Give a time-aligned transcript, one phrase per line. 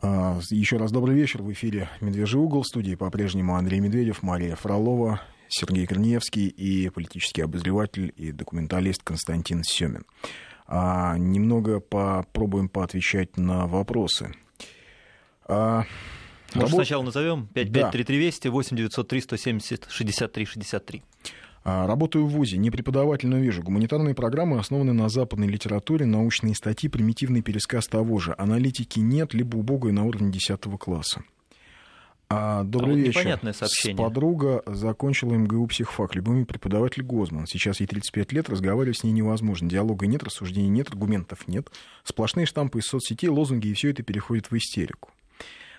[0.00, 1.42] А, еще раз добрый вечер.
[1.42, 2.62] В эфире «Медвежий угол».
[2.62, 9.62] В студии по-прежнему Андрей Медведев, Мария Фролова, Сергей Корнеевский и политический обозреватель и документалист Константин
[9.64, 10.04] Семин.
[10.66, 14.34] А, немного попробуем поотвечать на вопросы.
[15.46, 15.84] А,
[16.54, 16.70] Может, работ...
[16.72, 21.02] сначала назовем 553320 8903 170 63 63.
[21.66, 23.60] Работаю в ВУЗе, не преподаватель, но вижу.
[23.60, 28.36] Гуманитарные программы основаны на западной литературе, научные статьи, примитивный пересказ того же.
[28.38, 31.24] Аналитики нет, либо убогой на уровне 10 класса.
[32.28, 33.20] А, добрый а вот вечер.
[33.20, 33.96] Непонятное сообщение.
[33.96, 37.48] Подруга закончила МГУ психфак, любимый преподаватель Гозман.
[37.48, 39.68] Сейчас ей 35 лет, разговаривать с ней невозможно.
[39.68, 41.70] Диалога нет, рассуждений нет, аргументов нет.
[42.04, 45.10] Сплошные штампы из соцсетей, лозунги, и все это переходит в истерику.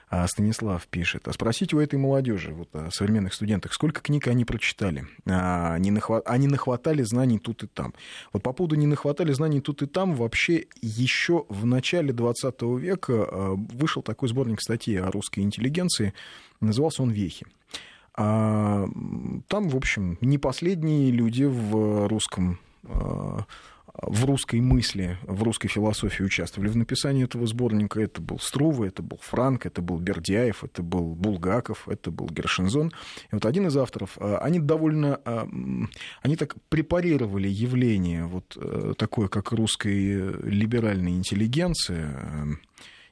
[0.09, 4.45] А Станислав пишет, а спросите у этой молодежи, вот о современных студентах, сколько книг они
[4.45, 5.05] прочитали?
[5.25, 6.21] А, они, нахва...
[6.25, 7.93] они нахватали знаний тут и там.
[8.31, 13.13] Вот по поводу не нахватали знаний тут и там, вообще еще в начале 20 века
[13.13, 16.13] а, вышел такой сборник статей о русской интеллигенции,
[16.61, 17.45] назывался он «Вехи».
[18.13, 18.87] А,
[19.49, 22.59] там, в общем, не последние люди в русском
[24.01, 27.99] в русской мысли, в русской философии участвовали в написании этого сборника.
[27.99, 32.87] Это был Струва, это был Франк, это был Бердяев, это был Булгаков, это был Гершинзон.
[32.87, 35.47] И вот один из авторов, а, они довольно, а,
[36.21, 42.45] они так препарировали явление вот э, такое, как русской либеральной интеллигенции, э,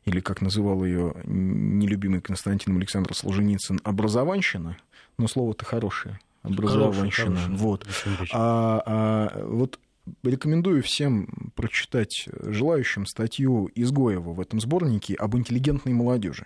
[0.06, 4.78] или, как называл ее нелюбимый Константин Александр Солженицын, образованщина,
[5.18, 7.40] но слово-то хорошее, образованщина.
[7.40, 7.58] Хороший, хороший.
[7.58, 7.88] Вот.
[8.34, 9.80] А, а, вот
[10.24, 16.46] Рекомендую всем прочитать желающим статью Изгоева в этом сборнике об интеллигентной молодежи.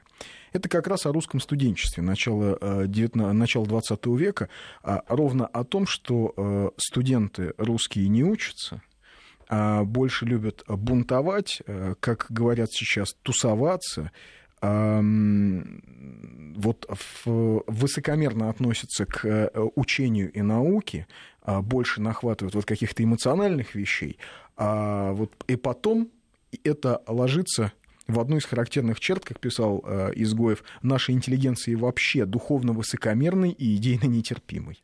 [0.53, 4.49] Это как раз о русском студенчестве начала, 19, начала 20 века,
[4.81, 8.81] а ровно о том, что э, студенты русские не учатся,
[9.49, 14.11] а больше любят бунтовать, э, как говорят сейчас, тусоваться,
[14.61, 16.85] вот
[17.25, 21.07] высокомерно относятся к э, учению и науке,
[21.61, 24.17] больше нахватывают вот каких-то эмоциональных вещей,
[24.57, 26.09] а вот и потом
[26.63, 27.73] это ложится
[28.07, 33.75] в одну из характерных черт, как писал э, Изгоев, нашей интеллигенции вообще духовно высокомерной и
[33.75, 34.83] идейно нетерпимой.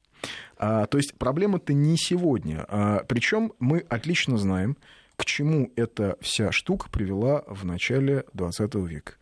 [0.58, 2.66] А, то есть проблема-то не сегодня.
[2.68, 4.78] А, причем мы отлично знаем,
[5.16, 9.14] к чему эта вся штука привела в начале 20 века.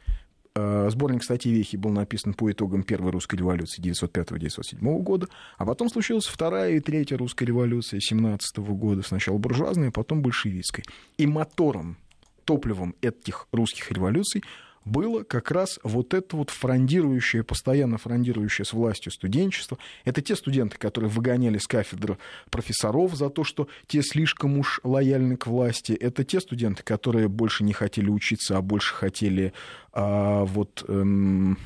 [0.56, 5.28] Э, сборник статей Вехи был написан по итогам Первой русской революции 1905-1907 года,
[5.58, 10.84] а потом случилась Вторая и Третья русская революция 17 года, сначала буржуазная, а потом большевистская.
[11.18, 11.97] И мотором,
[12.46, 14.44] топливом этих русских революций
[14.86, 19.78] было как раз вот это вот фрондирующее, постоянно фрондирующее с властью студенчество.
[20.06, 22.18] Это те студенты, которые выгоняли с кафедры
[22.50, 25.94] профессоров за то, что те слишком уж лояльны к власти.
[25.94, 29.54] Это те студенты, которые больше не хотели учиться, а больше хотели
[29.92, 30.84] а, вот...
[30.88, 31.58] Эм,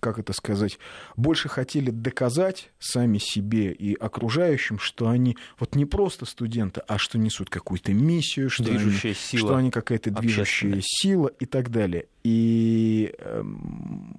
[0.00, 0.78] как это сказать,
[1.16, 7.18] больше хотели доказать сами себе и окружающим, что они вот не просто студенты, а что
[7.18, 12.06] несут какую-то миссию, что, движущая они, сила что они какая-то движущая сила и так далее.
[12.24, 14.16] И эм,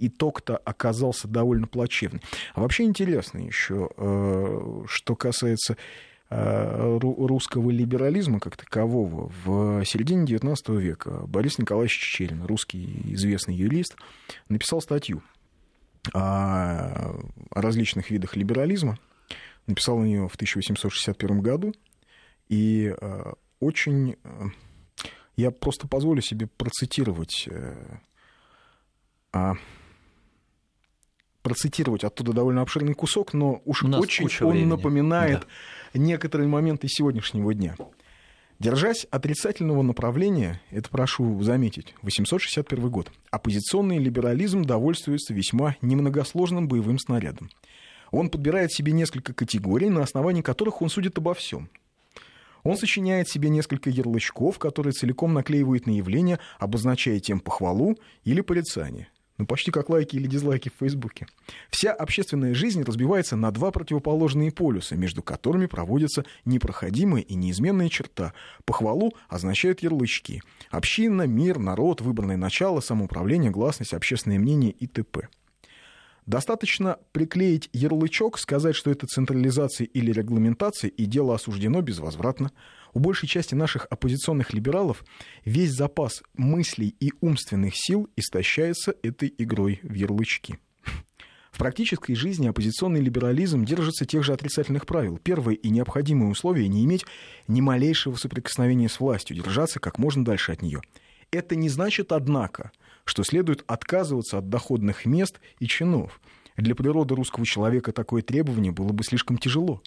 [0.00, 2.20] итог-то оказался довольно плачевный.
[2.54, 5.76] А вообще интересно еще, э, что касается
[6.30, 13.96] русского либерализма как такового в середине XIX века Борис Николаевич Чечерин, русский известный юрист,
[14.48, 15.22] написал статью
[16.14, 17.14] о
[17.50, 18.98] различных видах либерализма.
[19.66, 21.74] Написал он ее в 1861 году.
[22.48, 24.16] И э, очень...
[24.24, 24.44] Э,
[25.36, 27.48] я просто позволю себе процитировать
[29.32, 29.54] а,
[31.50, 34.68] процитировать оттуда довольно обширный кусок, но уж очень он времени.
[34.68, 35.40] напоминает
[35.92, 35.98] да.
[35.98, 37.74] некоторые моменты сегодняшнего дня.
[38.60, 47.50] Держась отрицательного направления, это прошу заметить, 861 год, оппозиционный либерализм довольствуется весьма немногосложным боевым снарядом.
[48.12, 51.68] Он подбирает себе несколько категорий, на основании которых он судит обо всем.
[52.62, 59.08] Он сочиняет себе несколько ярлычков, которые целиком наклеивают на явление, обозначая тем похвалу или порицание–
[59.40, 61.26] ну, почти как лайки или дизлайки в Фейсбуке.
[61.70, 68.34] Вся общественная жизнь разбивается на два противоположные полюса, между которыми проводится непроходимая и неизменная черта.
[68.66, 70.42] Похвалу означают ярлычки.
[70.70, 75.28] Община, мир, народ, выбранное начало, самоуправление, гласность, общественное мнение и т.п.
[76.30, 82.52] Достаточно приклеить ярлычок, сказать, что это централизация или регламентация, и дело осуждено безвозвратно
[82.94, 85.04] у большей части наших оппозиционных либералов
[85.44, 90.60] весь запас мыслей и умственных сил истощается этой игрой в ярлычки.
[91.50, 95.18] В практической жизни оппозиционный либерализм держится тех же отрицательных правил.
[95.18, 97.06] Первое и необходимое условие– не иметь
[97.48, 100.80] ни малейшего соприкосновения с властью, держаться как можно дальше от нее.
[101.32, 102.72] Это не значит, однако,
[103.04, 106.20] что следует отказываться от доходных мест и чинов.
[106.56, 109.80] Для природы русского человека такое требование было бы слишком тяжело.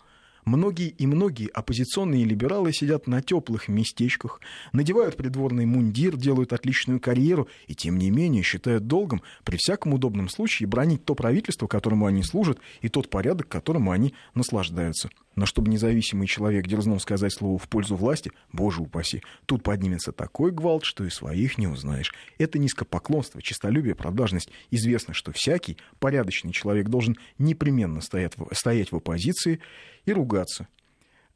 [0.46, 4.42] Многие и многие оппозиционные либералы сидят на теплых местечках,
[4.74, 10.30] надевают придворный мундир, делают отличную карьеру и, тем не менее, считают долгом при всяком удобном
[10.30, 15.10] случае бронить то правительство, которому они служат, и тот порядок, которому они наслаждаются.
[15.36, 20.52] Но чтобы независимый человек дерзнул сказать слово в пользу власти, боже упаси, тут поднимется такой
[20.52, 22.14] гвалт, что и своих не узнаешь.
[22.38, 24.52] Это низкопоклонство, честолюбие, продажность.
[24.70, 29.60] Известно, что всякий порядочный человек должен непременно стоять в, стоять в оппозиции
[30.06, 30.68] и ругаться.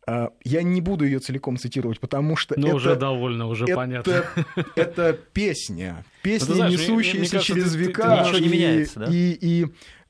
[0.09, 2.75] А, я не буду ее целиком цитировать, потому что ну, это...
[2.75, 4.25] уже довольно, уже это, понятно.
[4.75, 6.05] Это песня.
[6.23, 8.23] Песня, знаешь, несущаяся мне, мне кажется, через века.
[8.23, 9.05] Ничего не меняется, да?
[9.11, 9.67] И, и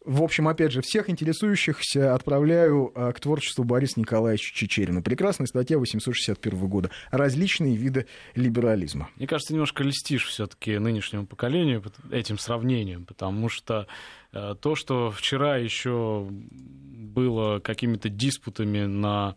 [0.07, 5.01] в общем, опять же, всех интересующихся отправляю а, к творчеству Бориса Николаевича Чечерина.
[5.01, 6.91] Прекрасная статья 861 года.
[7.11, 9.09] Различные виды либерализма.
[9.17, 13.87] Мне кажется, немножко льстишь все-таки нынешнему поколению этим сравнением, потому что
[14.31, 19.35] э, то, что вчера еще было какими-то диспутами на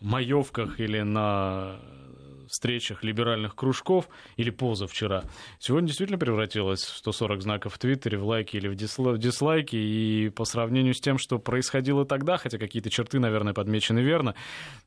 [0.00, 1.80] маевках или на
[2.54, 5.24] встречах либеральных кружков или позавчера,
[5.58, 9.76] сегодня действительно превратилось в 140 знаков в Твиттере, в лайки или в дизлайки.
[9.76, 14.34] И по сравнению с тем, что происходило тогда, хотя какие-то черты, наверное, подмечены верно,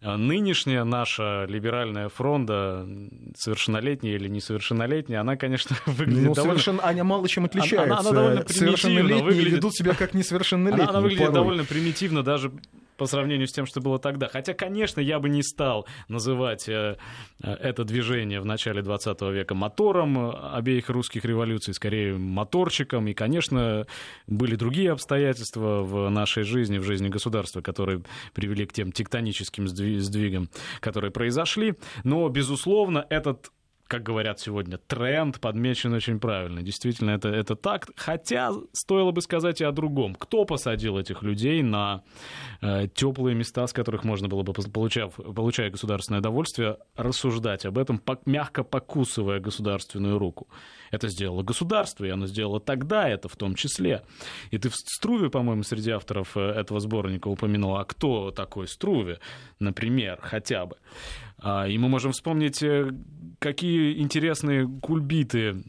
[0.01, 2.87] а нынешняя наша либеральная фронта,
[3.35, 6.59] совершеннолетняя или несовершеннолетняя, она, конечно, выглядит ну, довольно...
[6.59, 6.85] Совершенно...
[6.85, 7.83] Аня мало чем отличается.
[7.83, 9.53] Она, она довольно примитивно выглядит...
[9.53, 10.83] ведут себя как несовершеннолетние.
[10.87, 11.33] Она, она выглядит порой.
[11.35, 12.51] довольно примитивно даже
[12.97, 14.27] по сравнению с тем, что было тогда.
[14.27, 16.97] Хотя, конечно, я бы не стал называть э,
[17.41, 23.07] э, это движение в начале 20 века мотором обеих русских революций, скорее моторчиком.
[23.07, 23.85] И, конечно,
[24.27, 28.01] были другие обстоятельства в нашей жизни, в жизни государства, которые
[28.33, 30.49] привели к тем тектоническим сдвигам,
[30.79, 31.75] которые произошли.
[32.03, 33.51] Но, безусловно, этот
[33.87, 36.61] как говорят сегодня, тренд подмечен очень правильно.
[36.61, 37.87] Действительно, это, это так.
[37.95, 40.15] Хотя стоило бы сказать и о другом.
[40.15, 42.03] Кто посадил этих людей на
[42.61, 48.01] э, теплые места, с которых можно было бы, получав, получая государственное довольствие, рассуждать об этом,
[48.25, 50.47] мягко покусывая государственную руку?
[50.91, 54.03] Это сделало государство, и оно сделало тогда это в том числе.
[54.51, 59.19] И ты в Струве, по-моему, среди авторов э, этого сборника упомянул, а кто такой Струве,
[59.59, 60.77] например, хотя бы.
[61.39, 62.91] А, и мы можем вспомнить, э,
[63.39, 65.63] какие интересные кульбиты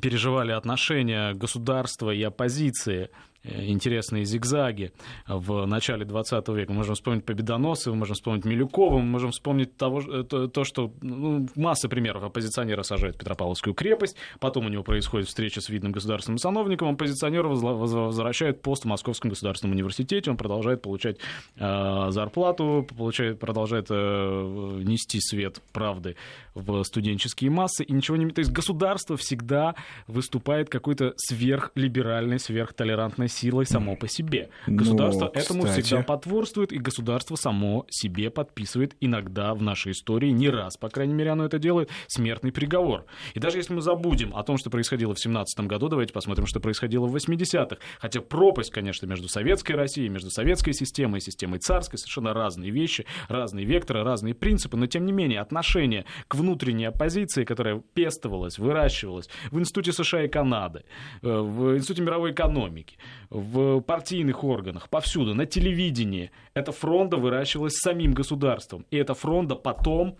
[0.00, 3.10] переживали отношения государства и оппозиции
[3.44, 4.92] интересные зигзаги
[5.26, 6.72] в начале 20 века.
[6.72, 10.92] Мы можем вспомнить Победоносова, можем вспомнить Милюкова, мы можем вспомнить того, э, то, то что
[11.00, 12.22] ну, масса примеров.
[12.22, 17.48] Оппозиционера сажают в Петропавловскую крепость, потом у него происходит встреча с видным государственным сановником, оппозиционера
[17.48, 21.18] возвращают пост в Московском государственном университете, он продолжает получать
[21.56, 26.16] э, зарплату, получает, продолжает э, нести свет правды
[26.54, 28.30] в студенческие массы, и ничего не...
[28.30, 29.74] То есть государство всегда
[30.06, 34.50] выступает какой-то сверхлиберальной, сверхтолерантной силой само по себе.
[34.66, 35.82] Ну, государство Но, этому кстати...
[35.82, 41.14] всегда потворствует, и государство само себе подписывает иногда в нашей истории, не раз, по крайней
[41.14, 43.06] мере, оно это делает, смертный приговор.
[43.34, 46.60] И даже если мы забудем о том, что происходило в 17 году, давайте посмотрим, что
[46.60, 47.78] происходило в 80-х.
[47.98, 53.06] Хотя пропасть, конечно, между советской Россией, между советской системой и системой царской совершенно разные вещи,
[53.28, 59.28] разные векторы, разные принципы, но тем не менее отношение к внутренней оппозиции, которая пестовалась, выращивалась
[59.50, 60.84] в Институте США и Канады,
[61.22, 62.96] э, в Институте мировой экономики,
[63.32, 66.30] в партийных органах, повсюду, на телевидении.
[66.52, 68.84] Эта фронта выращивалась самим государством.
[68.90, 70.18] И эта фронта потом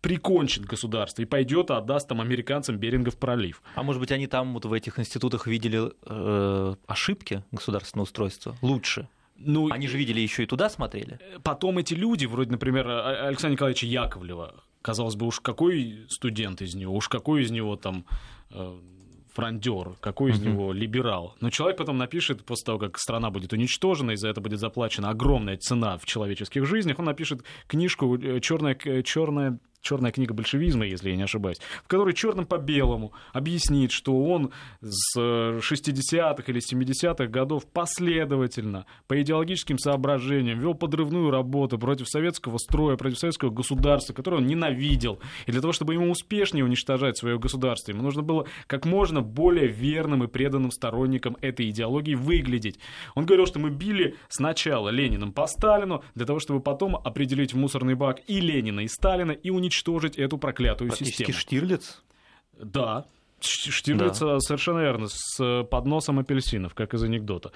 [0.00, 3.62] прикончит государство и пойдет и отдаст там американцам Берингов пролив.
[3.74, 9.08] А может быть, они там вот в этих институтах видели э, ошибки государственного устройства лучше?
[9.36, 11.18] Ну, Они же видели еще и туда смотрели.
[11.42, 16.74] Потом эти люди, вроде, например, а, Александра Николаевича Яковлева, казалось бы, уж какой студент из
[16.74, 18.04] него, уж какой из него там
[18.50, 18.78] э,
[19.34, 20.48] фрондер, какой из uh-huh.
[20.48, 21.34] него либерал.
[21.40, 25.10] Но человек потом напишет, после того, как страна будет уничтожена, и за это будет заплачена
[25.10, 31.16] огромная цена в человеческих жизнях, он напишет книжку «Черная, черная черная книга большевизма, если я
[31.16, 37.66] не ошибаюсь, в которой черным по белому объяснит, что он с 60-х или 70-х годов
[37.66, 44.46] последовательно, по идеологическим соображениям, вел подрывную работу против советского строя, против советского государства, которое он
[44.46, 45.18] ненавидел.
[45.46, 49.66] И для того, чтобы ему успешнее уничтожать свое государство, ему нужно было как можно более
[49.66, 52.78] верным и преданным сторонником этой идеологии выглядеть.
[53.16, 57.56] Он говорил, что мы били сначала Лениным по Сталину, для того, чтобы потом определить в
[57.56, 61.32] мусорный бак и Ленина, и Сталина, и уничтожить уничтожить эту проклятую систему.
[61.32, 62.02] Штирлиц?
[62.58, 63.06] Да,
[63.40, 64.38] Штирлиц да.
[64.40, 67.52] совершенно верно, с подносом апельсинов, как из анекдота.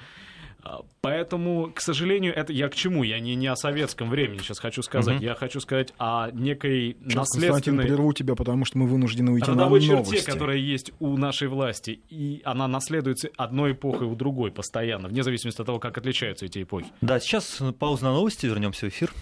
[0.63, 3.05] А, поэтому, к сожалению, это я к чему?
[3.05, 5.17] Я не, не о советском времени сейчас хочу сказать.
[5.17, 5.25] Угу.
[5.25, 7.53] Я хочу сказать о некой сейчас, наследственной...
[7.53, 10.17] Константин, прерву тебя, потому что мы вынуждены уйти родовой на новости.
[10.17, 12.01] черте, которая есть у нашей власти.
[12.09, 16.65] И она наследуется одной эпохой у другой постоянно, вне зависимости от того, как отличаются эти
[16.65, 16.87] эпохи.
[17.01, 19.13] Да, сейчас пауза на новости, вернемся в эфир.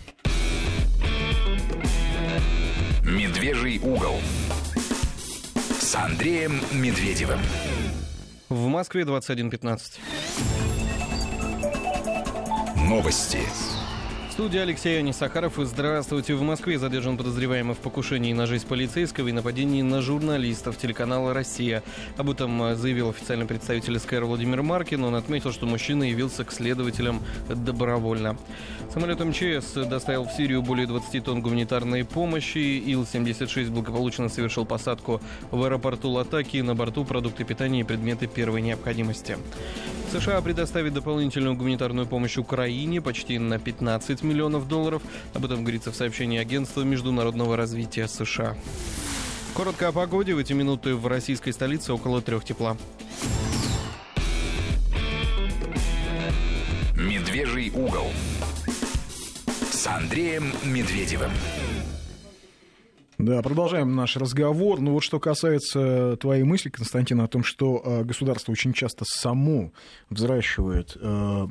[3.75, 4.16] Медвежий угол
[5.81, 7.40] с Андреем Медведевым.
[8.49, 9.99] В Москве 21.15.
[12.88, 13.40] Новости.
[14.35, 15.53] Студия Алексей Анисахаров.
[15.59, 16.35] Здравствуйте.
[16.35, 21.85] В Москве задержан подозреваемый в покушении на жизнь полицейского и нападении на журналистов телеканала «Россия».
[22.17, 25.05] Об этом заявил официальный представитель СКР Владимир Маркин.
[25.05, 28.37] Он отметил, что мужчина явился к следователям добровольно.
[28.93, 32.59] Самолет МЧС доставил в Сирию более 20 тонн гуманитарной помощи.
[32.59, 35.21] Ил-76 благополучно совершил посадку
[35.53, 36.61] в аэропорту Латаки.
[36.61, 39.38] На борту продукты питания и предметы первой необходимости.
[40.21, 45.02] США предоставит дополнительную гуманитарную помощь Украине почти на 15 миллионов долларов.
[45.35, 48.56] Об этом говорится в сообщении Агентства международного развития США.
[49.54, 50.33] Коротко о погоде.
[50.35, 52.76] В эти минуты в российской столице около трех тепла.
[56.94, 58.06] Медвежий угол
[59.73, 61.33] с Андреем Медведевым.
[63.25, 64.81] Да, продолжаем наш разговор.
[64.81, 69.73] Ну вот что касается твоей мысли, Константин, о том, что э, государство очень часто само
[70.11, 71.47] взращивает э,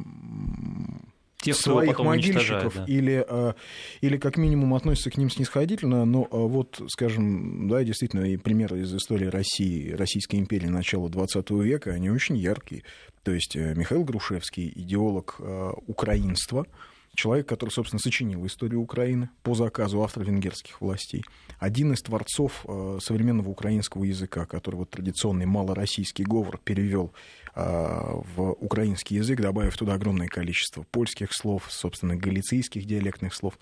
[1.41, 2.85] тех, своих могильщиков да.
[2.85, 3.53] или, э,
[4.01, 8.81] или как минимум относится к ним снисходительно, но э, вот, скажем, да, действительно, и примеры
[8.81, 12.83] из истории России, Российской империи начала XX века, они очень яркие.
[13.23, 15.41] То есть э, Михаил Грушевский, идеолог
[15.87, 16.67] украинства,
[17.15, 21.23] человек, который, собственно, сочинил историю Украины по заказу австро-венгерских властей,
[21.59, 22.65] один из творцов
[22.99, 27.13] современного украинского языка, который вот традиционный малороссийский говор перевел
[27.55, 33.57] а, в украинский язык, добавив туда огромное количество польских слов, собственно, галицийских диалектных слов.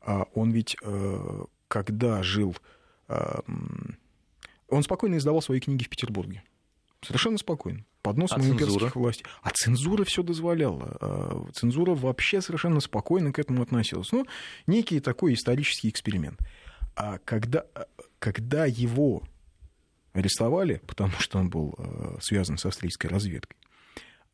[0.00, 2.56] А он ведь, э, когда жил...
[4.68, 6.42] Он спокойно издавал свои книги в Петербурге.
[7.00, 7.86] Совершенно спокойно.
[8.02, 9.24] Под носом а имперских властей.
[9.42, 11.48] А цензура все дозволяла.
[11.52, 14.12] Цензура вообще совершенно спокойно к этому относилась.
[14.12, 14.26] Ну,
[14.66, 16.38] некий такой исторический эксперимент.
[16.94, 17.64] А когда,
[18.18, 19.22] когда его
[20.12, 23.56] арестовали, потому что он был э, связан с австрийской разведкой.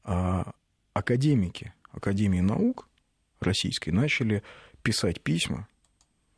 [0.02, 0.52] А
[0.92, 2.88] академики Академии наук
[3.40, 4.42] российской начали
[4.82, 5.68] писать письма,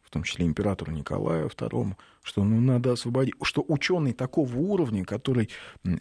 [0.02, 5.48] в том числе императору Николаю II, что ну, надо освободить, что ученый такого уровня, который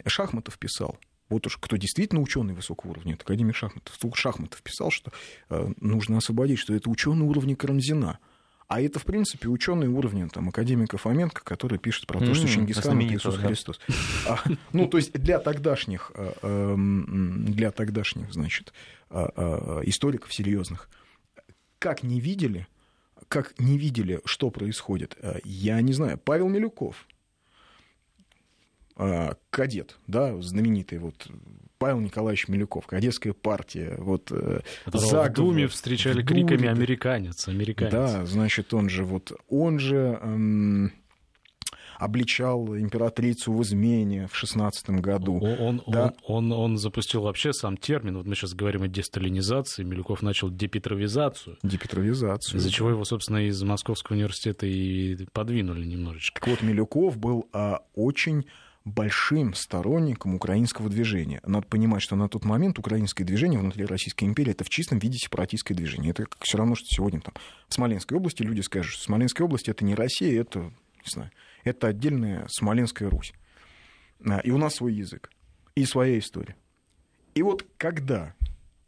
[0.06, 5.12] Шахматов писал, вот уж кто действительно ученый высокого уровня, это академик Шахматов, Шахматов писал, что
[5.50, 8.18] э, нужно освободить, что это ученый уровня Карамзина.
[8.68, 12.98] А это, в принципе, ученые уровня там, академика Фоменко, который пишет про то, что Чингисхан—
[13.00, 13.80] это Иисус Христос.
[14.26, 14.42] А,
[14.72, 18.72] ну, то есть для тогдашних, э, эм, для тогдашних, значит,
[19.10, 20.88] э, э, историков серьезных,
[21.78, 22.66] как не видели,
[23.28, 26.18] как не видели, что происходит, я не знаю.
[26.18, 27.06] Павел Милюков,
[29.50, 31.28] кадет, да, знаменитый вот
[31.78, 33.96] Павел Николаевич Милюков, Кадетская партия.
[33.98, 37.92] Вот, э, заговор, в Думе встречали в Думе, криками «Американец, американец».
[37.92, 40.92] Да, значит, он же, вот, он же эм,
[41.98, 45.38] обличал императрицу в измене в 16 году.
[45.38, 46.14] Он, да.
[46.26, 48.16] он, он, он запустил вообще сам термин.
[48.16, 49.82] Вот мы сейчас говорим о десталинизации.
[49.82, 51.58] Милюков начал депетровизацию.
[51.62, 52.58] Депетровизацию.
[52.58, 56.40] Из-за чего его, собственно, из Московского университета и подвинули немножечко.
[56.40, 58.46] Так вот, Милюков был а, очень
[58.86, 61.40] большим сторонником украинского движения.
[61.44, 65.18] Надо понимать, что на тот момент украинское движение внутри Российской империи это в чистом виде
[65.18, 66.12] сепаратистское движение.
[66.12, 67.34] Это все равно, что сегодня там,
[67.68, 71.32] в Смоленской области люди скажут, что Смоленская область это не Россия, это, не знаю,
[71.64, 73.32] это отдельная Смоленская Русь.
[74.24, 75.32] А, и у нас свой язык,
[75.74, 76.54] и своя история.
[77.34, 78.34] И вот когда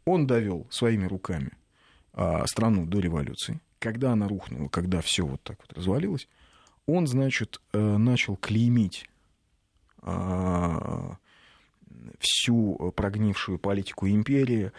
[0.05, 1.51] он довел своими руками
[2.13, 6.29] а, страну до революции, когда она рухнула, когда все вот так вот развалилось,
[6.85, 9.08] он, значит, э, начал клеймить
[12.19, 14.71] всю прогнившую политику империи.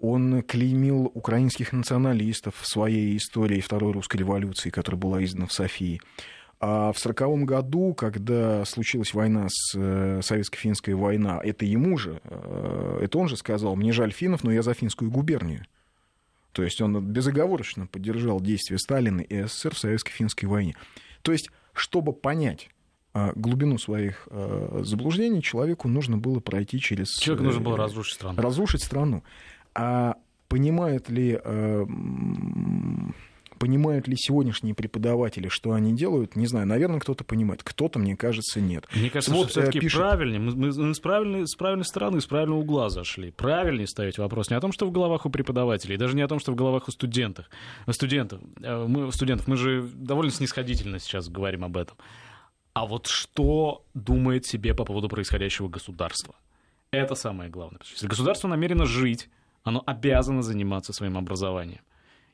[0.00, 6.00] Он клеймил украинских националистов в своей истории Второй русской революции, которая была издана в Софии.
[6.60, 12.98] А в сороковом году, когда случилась война с э, советско-финская война, это ему же, э,
[13.02, 15.64] это он же сказал, мне жаль финнов, но я за финскую губернию.
[16.52, 20.74] То есть он безоговорочно поддержал действия Сталина и СССР в советско-финской войне.
[21.22, 22.70] То есть, чтобы понять,
[23.34, 27.08] глубину своих а, заблуждений человеку нужно было пройти через...
[27.14, 28.40] Человеку нужно было разрушить страну.
[28.40, 29.24] Разрушить страну.
[29.74, 30.16] А
[30.48, 31.86] понимает ли, а,
[33.58, 36.36] Понимают ли сегодняшние преподаватели, что они делают?
[36.36, 36.66] Не знаю.
[36.66, 37.62] Наверное, кто-то понимает.
[37.62, 38.86] Кто-то, мне кажется, нет.
[38.94, 39.98] Мне кажется, вот, что все-таки пишет...
[39.98, 40.38] правильнее.
[40.38, 43.32] Мы, мы с, правильной, с правильной стороны, с правильного угла зашли.
[43.32, 46.38] Правильнее ставить вопрос не о том, что в головах у преподавателей, даже не о том,
[46.38, 47.46] что в головах у студентов.
[47.90, 48.40] Студентов.
[48.60, 49.48] Мы, студентов.
[49.48, 51.96] Мы же довольно снисходительно сейчас говорим об этом.
[52.78, 56.36] А вот что думает себе по поводу происходящего государства?
[56.92, 57.80] Это самое главное.
[57.90, 59.28] Если государство намерено жить,
[59.64, 61.80] оно обязано заниматься своим образованием.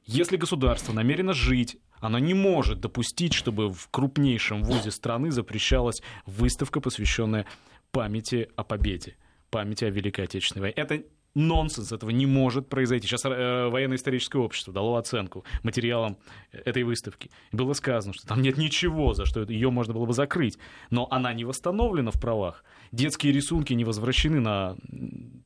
[0.04, 6.82] Если государство намерено жить, оно не может допустить, чтобы в крупнейшем вузе страны запрещалась выставка,
[6.82, 7.46] посвященная
[7.90, 9.16] памяти о победе,
[9.48, 10.74] памяти о Великой Отечественной войне.
[10.76, 13.06] Это нонсенс, этого не может произойти.
[13.06, 16.16] Сейчас э, военно-историческое общество дало оценку материалам
[16.52, 17.30] этой выставки.
[17.52, 20.58] было сказано, что там нет ничего, за что ее можно было бы закрыть.
[20.90, 22.64] Но она не восстановлена в правах.
[22.92, 24.76] Детские рисунки не возвращены на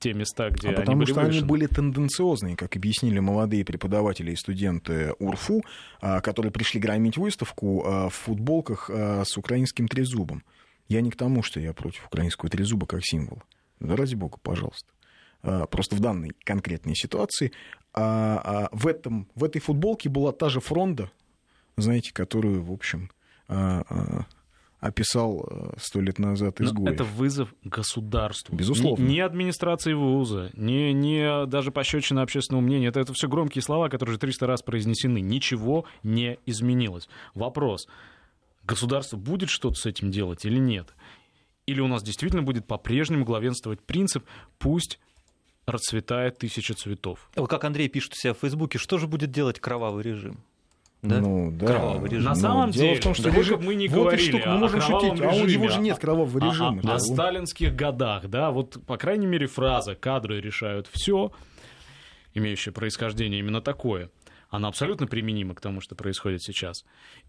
[0.01, 1.39] те места, где а они потому были что вывешены.
[1.39, 5.63] они были тенденциозные, как объяснили молодые преподаватели и студенты УРФУ,
[6.01, 10.43] а, которые пришли громить выставку а, в футболках а, с украинским трезубом.
[10.89, 13.43] Я не к тому, что я против украинского трезуба как символа.
[13.81, 14.89] Да ради бога, пожалуйста.
[15.43, 17.53] А, просто в данной конкретной ситуации.
[17.95, 21.11] А, а в, этом, в этой футболке была та же фронда,
[21.77, 23.11] знаете, которую, в общем,
[24.81, 26.93] описал сто лет назад изгой.
[26.93, 28.55] Это вызов государству.
[28.55, 29.03] Безусловно.
[29.03, 32.89] Не, не администрации вуза, не, не даже пощечина общественного мнения.
[32.89, 35.21] Это, это все громкие слова, которые уже 300 раз произнесены.
[35.21, 37.09] Ничего не изменилось.
[37.35, 37.89] Вопрос.
[38.65, 40.95] Государство будет что-то с этим делать или нет?
[41.67, 44.25] Или у нас действительно будет по-прежнему главенствовать принцип
[44.59, 45.01] «пусть
[45.69, 47.31] расцветает тысяча цветов.
[47.37, 50.39] Вот как Андрей пишет у себя в Фейсбуке, что же будет делать кровавый режим?
[51.03, 51.21] Да?
[51.21, 51.67] Ну, да.
[51.67, 52.25] Кровавый режим.
[52.25, 54.51] На ну, самом деле, дело в том, что да, режим, мы не вот говорили штука,
[54.51, 56.81] мы можем о шутить, режиме, а у него же нет кровавого режима.
[56.81, 56.95] О, да.
[56.95, 61.31] о сталинских годах, да, вот, по крайней мере, фраза «кадры решают все»,
[62.35, 64.11] имеющее происхождение именно такое–
[64.49, 66.85] она абсолютно применима к тому, что происходит сейчас.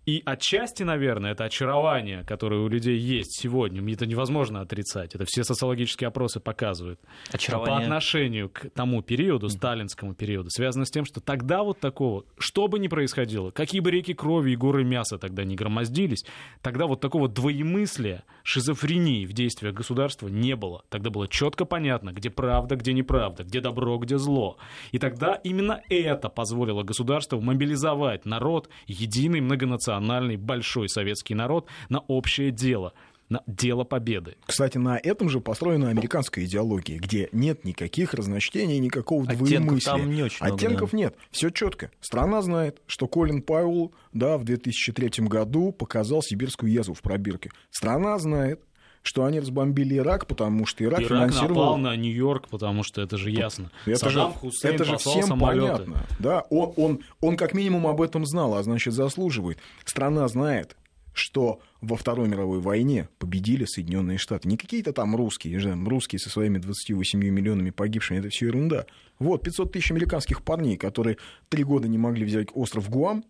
[0.06, 5.16] И отчасти, наверное, это очарование, которое у людей есть сегодня, это невозможно отрицать.
[5.16, 7.00] Это все социологические опросы показывают.
[7.32, 7.76] Очарование.
[7.76, 12.68] По отношению к тому периоду, сталинскому периоду, связано с тем, что тогда вот такого, что
[12.70, 16.26] бы ни происходило, какие бы реки крови и горы мяса тогда не громоздились,
[16.62, 20.84] тогда вот такого двоемыслия, шизофрении в действиях государства не было.
[20.90, 24.58] Тогда было четко понятно, где правда, где неправда, где добро, где зло.
[24.92, 32.00] И тогда именно это позволило государству государству мобилизовать народ, единый многонациональный большой советский народ на
[32.00, 32.94] общее дело
[33.30, 34.38] на дело победы.
[34.48, 39.94] Кстати, на этом же построена американская идеология, где нет никаких разночтений, никакого двоемыслия.
[39.94, 40.98] Там не очень Оттенков много, да.
[40.98, 41.16] нет.
[41.30, 41.92] Все четко.
[42.02, 47.52] Страна знает, что Колин Пауэлл да, в 2003 году показал сибирскую язву в пробирке.
[47.70, 48.62] Страна знает,
[49.04, 51.62] что они разбомбили Ирак, потому что Ирак, Ирак финансировал...
[51.62, 53.72] напал на Нью-Йорк, потому что это же ясно.
[53.86, 55.86] Это Саддам же, Хусейн это же всем самолеты.
[55.86, 56.06] понятно.
[56.20, 59.58] Да, он, он, он как минимум об этом знал, а значит заслуживает.
[59.86, 60.76] Страна знает,
[61.14, 64.48] что во Второй мировой войне победили Соединенные Штаты.
[64.48, 68.86] Не какие-то там русские, русские со своими 28 миллионами погибшими, это все ерунда.
[69.18, 71.18] Вот 500 тысяч американских парней, которые
[71.50, 73.24] три года не могли взять остров Гуам,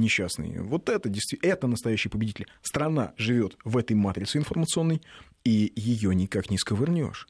[0.00, 0.62] несчастные.
[0.62, 2.46] Вот это действительно, это настоящие победители.
[2.62, 5.02] Страна живет в этой матрице информационной,
[5.44, 7.28] и ее никак не сковырнешь.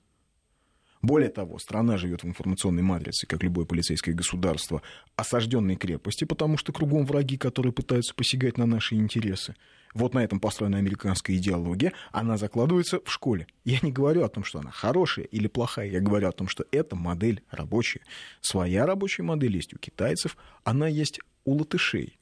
[1.02, 4.82] Более того, страна живет в информационной матрице, как любое полицейское государство,
[5.16, 9.54] осажденной крепости, потому что кругом враги, которые пытаются посягать на наши интересы.
[9.94, 13.46] Вот на этом построена американская идеология, она закладывается в школе.
[13.64, 16.66] Я не говорю о том, что она хорошая или плохая, я говорю о том, что
[16.70, 18.02] эта модель рабочая.
[18.42, 22.19] Своя рабочая модель есть у китайцев, она есть у латышей.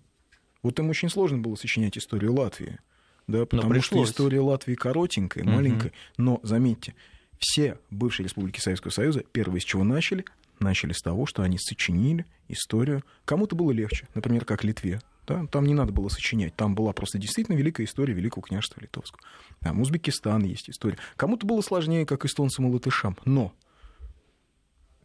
[0.63, 2.79] Вот им очень сложно было сочинять историю Латвии.
[3.27, 5.53] Да, потому что история Латвии коротенькая, угу.
[5.53, 5.93] маленькая.
[6.17, 6.95] Но заметьте,
[7.39, 10.25] все бывшие республики Советского Союза, первые с чего начали,
[10.61, 13.05] начали с того, что они сочинили историю.
[13.25, 15.01] Кому-то было легче, например, как Литве.
[15.27, 15.47] Да?
[15.47, 19.21] Там не надо было сочинять, там была просто действительно великая история Великого княжества Литовского.
[19.61, 20.97] Там Узбекистан есть история.
[21.17, 23.53] Кому-то было сложнее, как эстонцам и латышам, но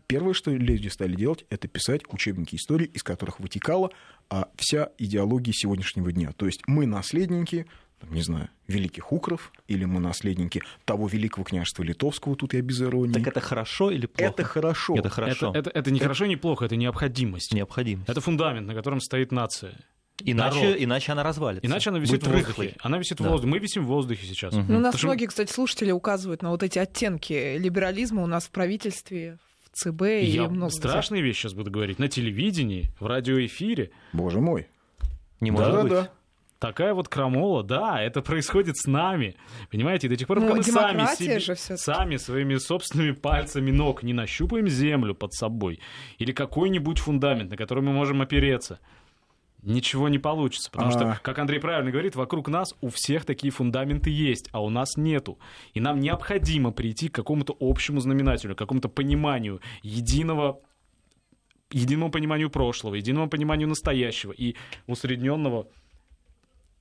[0.08, 3.92] первое, что люди стали делать, это писать учебники истории, из которых вытекала
[4.30, 6.32] а, вся идеология сегодняшнего дня.
[6.34, 7.66] То есть мы наследники,
[8.10, 13.14] не знаю, великих укров, или мы наследники того великого княжества литовского, тут я без иронии.
[13.14, 14.32] Так это хорошо или плохо?
[14.32, 14.96] Это хорошо.
[14.96, 15.50] Это хорошо.
[15.50, 16.06] Это, это, это не это...
[16.06, 17.54] хорошо, не плохо, это необходимость.
[17.54, 18.10] Необходимость.
[18.10, 19.76] Это фундамент, на котором стоит нация.
[20.22, 21.68] Иначе, иначе она развалится.
[21.68, 22.48] Иначе она висит Будет в воздухе.
[22.48, 22.76] Рыхлой.
[22.82, 23.26] Она висит да.
[23.26, 23.52] в воздухе.
[23.52, 24.54] Мы висим в воздухе сейчас.
[24.54, 24.66] Угу.
[24.68, 28.46] Ну, у нас Потому многие, кстати, слушатели указывают на вот эти оттенки либерализма у нас
[28.46, 29.40] в правительстве,
[29.74, 32.00] ЦБ Я и много страшные вещи сейчас буду говорить.
[32.00, 33.92] На телевидении, в радиоэфире.
[34.14, 34.68] Боже мой.
[35.40, 35.92] Не может да, быть.
[35.92, 36.10] Да.
[36.60, 39.36] Такая вот крамола, да, это происходит с нами.
[39.70, 44.14] Понимаете, до тех пор, пока ну, мы сами, себе, сами своими собственными пальцами ног не
[44.14, 45.82] нащупаем землю под собой
[46.20, 48.80] или какой-нибудь фундамент, на который мы можем опереться,
[49.64, 50.70] ничего не получится.
[50.72, 50.92] Потому а...
[50.92, 54.98] что, как Андрей правильно говорит, вокруг нас у всех такие фундаменты есть, а у нас
[54.98, 55.40] нету.
[55.74, 60.60] И нам необходимо прийти к какому-то общему знаменателю, к какому-то пониманию единого
[61.72, 65.68] единому пониманию прошлого, единому пониманию настоящего и усредненного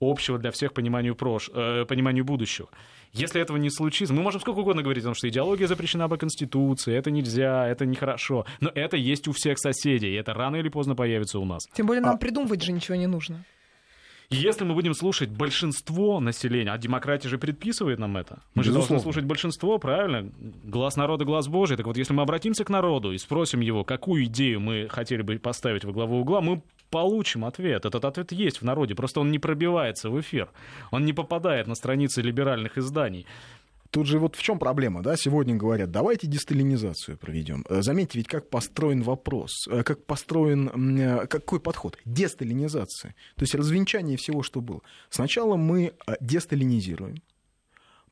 [0.03, 1.51] общего для всех пониманию, прош...
[1.55, 2.69] э, пониманию будущего.
[3.13, 6.17] Если этого не случится, мы можем сколько угодно говорить о том, что идеология запрещена по
[6.17, 10.69] Конституции, это нельзя, это нехорошо, но это есть у всех соседей, и это рано или
[10.69, 11.67] поздно появится у нас.
[11.75, 12.19] Тем более нам а...
[12.19, 13.45] придумывать же ничего не нужно.
[14.31, 18.99] Если мы будем слушать большинство населения, а демократия же предписывает нам это, мы же должны
[18.99, 20.33] слушать большинство, правильно?
[20.65, 21.77] Глаз народа, глаз Божий.
[21.77, 25.39] Так вот, если мы обратимся к народу и спросим его, какую идею мы хотели бы
[25.39, 27.87] поставить во главу угла, мы получим ответ.
[27.87, 30.49] Этот ответ есть в народе, просто он не пробивается в эфир.
[30.93, 33.27] Он не попадает на страницы либеральных изданий.
[33.91, 37.65] Тут же вот в чем проблема, да, сегодня говорят, давайте десталинизацию проведем.
[37.69, 41.99] Э, заметьте, ведь как построен вопрос, э, как построен, э, какой подход?
[42.07, 43.15] Десталинизация.
[43.37, 44.81] То есть развенчание всего, что было.
[45.11, 47.17] Сначала мы десталинизируем,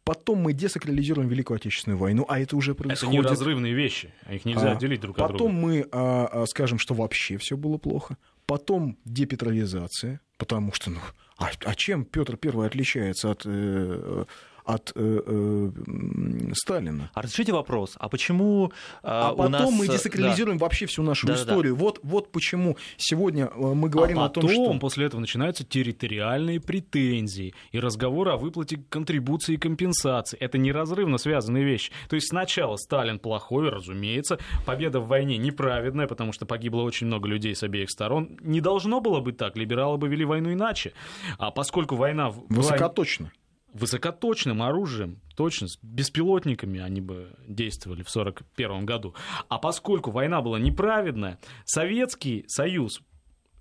[0.04, 3.14] Потом мы десакрализируем Великую Отечественную войну, а это уже происходит.
[3.14, 5.32] Это неразрывные вещи, их нельзя а, отделить друг от друга.
[5.32, 8.16] Потом мы а, а, скажем, что вообще все было плохо.
[8.50, 10.98] Потом депетровизация, потому что, ну,
[11.38, 14.24] а, а чем Петр I отличается от э,
[14.64, 15.70] от э, э,
[16.55, 17.11] Сталина.
[17.14, 19.73] А разрешите вопрос, а почему э, А потом нас...
[19.73, 20.64] мы десакрализируем да.
[20.64, 21.75] вообще всю нашу да, историю.
[21.75, 21.81] Да.
[21.81, 24.75] Вот, вот почему сегодня э, мы говорим а о том, что...
[24.79, 30.37] после этого начинаются территориальные претензии и разговоры о выплате контрибуции и компенсации.
[30.38, 31.92] Это неразрывно связанные вещи.
[32.09, 37.29] То есть сначала Сталин плохой, разумеется, победа в войне неправедная, потому что погибло очень много
[37.29, 38.38] людей с обеих сторон.
[38.40, 40.92] Не должно было быть так, либералы бы вели войну иначе.
[41.38, 42.31] А поскольку война...
[42.49, 43.33] Высокоточно
[43.72, 49.14] высокоточным оружием, точно, с беспилотниками они бы действовали в 1941 году.
[49.48, 53.00] А поскольку война была неправедная, Советский Союз,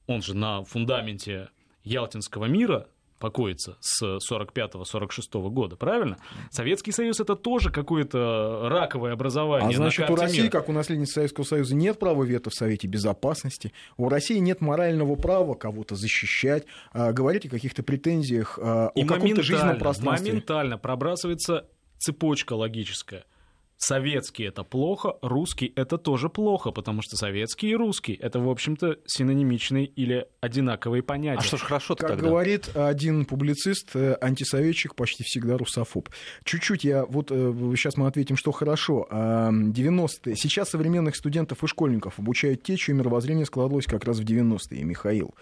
[0.08, 1.50] он же на фундаменте
[1.84, 2.88] Ялтинского мира,
[3.20, 6.18] покоится с 45-46 года, правильно?
[6.50, 9.70] Советский Союз это тоже какое-то раковое образование.
[9.70, 10.52] А значит, у России, мира.
[10.52, 13.74] как у наследницы Советского Союза, нет права вето в Совете Безопасности.
[13.98, 19.44] У России нет морального права кого-то защищать, а, говорить о каких-то претензиях, а, о каком-то
[19.44, 20.32] жизненном пространстве.
[20.32, 23.26] Моментально пробрасывается цепочка логическая–
[23.80, 29.00] советский это плохо, русский это тоже плохо, потому что советский и русский это, в общем-то,
[29.08, 31.40] синонимичные или одинаковые понятия.
[31.40, 32.28] А что ж хорошо Как тогда?
[32.28, 36.10] говорит один публицист, э, антисоветчик почти всегда русофоб.
[36.44, 39.08] Чуть-чуть я, вот сейчас э, мы ответим, что хорошо.
[39.10, 40.34] 90-е.
[40.34, 44.84] А, сейчас современных студентов и школьников обучают те, чье мировоззрение складывалось как раз в 90-е,
[44.84, 45.34] Михаил.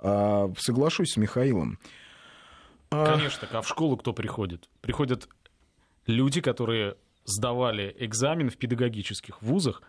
[0.00, 1.78] А, соглашусь с Михаилом.
[2.90, 4.68] А, Конечно, а в школу кто приходит?
[4.80, 5.28] Приходят
[6.06, 9.82] люди, которые сдавали экзамен в педагогических вузах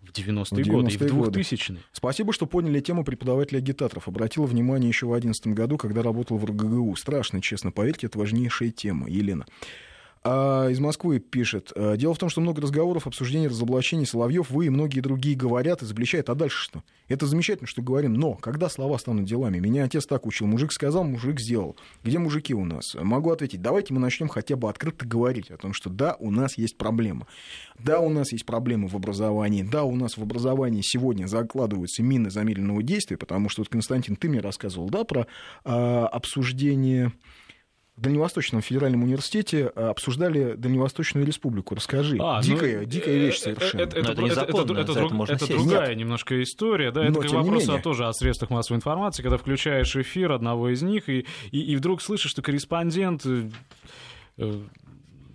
[0.00, 1.78] в 90-е, 90 годы и в 2000-е.
[1.92, 4.08] Спасибо, что поняли тему преподавателей-агитаторов.
[4.08, 6.96] Обратила внимание еще в 2011 году, когда работал в РГГУ.
[6.96, 9.08] Страшно, честно, поверьте, это важнейшая тема.
[9.08, 9.46] Елена.
[10.22, 11.72] А из Москвы пишет.
[11.74, 14.04] «Э, дело в том, что много разговоров, обсуждений, разоблачений.
[14.04, 16.28] Соловьев, вы и многие другие говорят, изобличают.
[16.28, 16.82] А дальше что?
[17.08, 18.12] Это замечательно, что говорим.
[18.12, 19.58] Но когда слова станут делами?
[19.60, 20.46] Меня отец так учил.
[20.46, 21.74] Мужик сказал, мужик сделал.
[22.04, 22.94] Где мужики у нас?
[23.00, 23.62] Могу ответить.
[23.62, 27.26] Давайте мы начнем хотя бы открыто говорить о том, что да, у нас есть проблема.
[27.78, 29.62] Да, у нас есть проблемы в образовании.
[29.62, 34.28] Да, у нас в образовании сегодня закладываются мины замедленного действия, потому что вот, Константин, ты
[34.28, 35.26] мне рассказывал, да, про
[35.64, 37.12] э, обсуждение
[38.00, 41.74] в Дальневосточном федеральном университете э, обсуждали Дальневосточную республику.
[41.74, 42.16] Расскажи.
[42.18, 43.82] А, дикая, ну, дикая вещь э, совершенно.
[43.82, 45.98] Это, это, это, это, это, это, друг, это другая Нет.
[45.98, 46.92] немножко история.
[46.92, 47.04] Да?
[47.04, 51.26] Это вопрос о, тоже о средствах массовой информации, когда включаешь эфир одного из них, и,
[51.50, 53.50] и, и вдруг слышишь, что корреспондент э,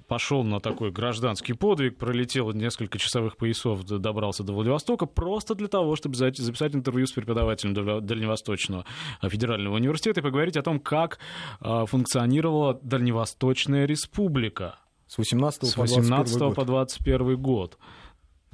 [0.07, 5.95] пошел на такой гражданский подвиг, пролетел несколько часовых поясов, добрался до Владивостока, просто для того,
[5.95, 8.85] чтобы записать интервью с преподавателем Дальневосточного
[9.21, 11.19] федерального университета и поговорить о том, как
[11.59, 14.79] а, функционировала Дальневосточная республика.
[15.07, 17.77] С 18 с 18 по 21 год.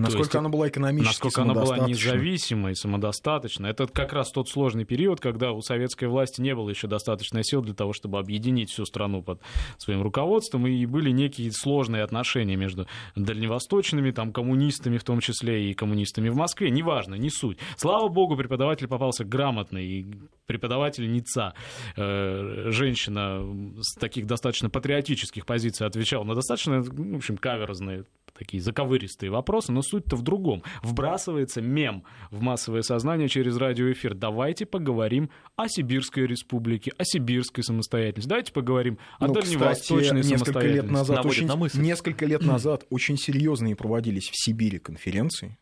[0.01, 3.69] Насколько есть, она была экономически Насколько она была независимой, самодостаточной.
[3.69, 7.61] Это как раз тот сложный период, когда у советской власти не было еще достаточной сил
[7.61, 9.41] для того, чтобы объединить всю страну под
[9.77, 15.73] своим руководством, и были некие сложные отношения между дальневосточными, там, коммунистами в том числе, и
[15.73, 16.69] коммунистами в Москве.
[16.69, 17.57] Неважно, не суть.
[17.77, 20.07] Слава богу, преподаватель попался грамотный, и
[20.47, 21.53] преподавательница,
[21.95, 23.41] э, женщина
[23.81, 28.05] с таких достаточно патриотических позиций отвечала на достаточно, в общем, каверзные
[28.41, 30.63] такие заковыристые вопросы, но суть-то в другом.
[30.81, 34.15] Вбрасывается мем в массовое сознание через радиоэфир.
[34.15, 38.27] Давайте поговорим о Сибирской республике, о сибирской самостоятельности.
[38.27, 43.15] Давайте поговорим о ну, дальневосточной кстати, несколько лет назад, очень, на несколько лет назад очень
[43.15, 45.59] серьезные проводились в Сибири конференции,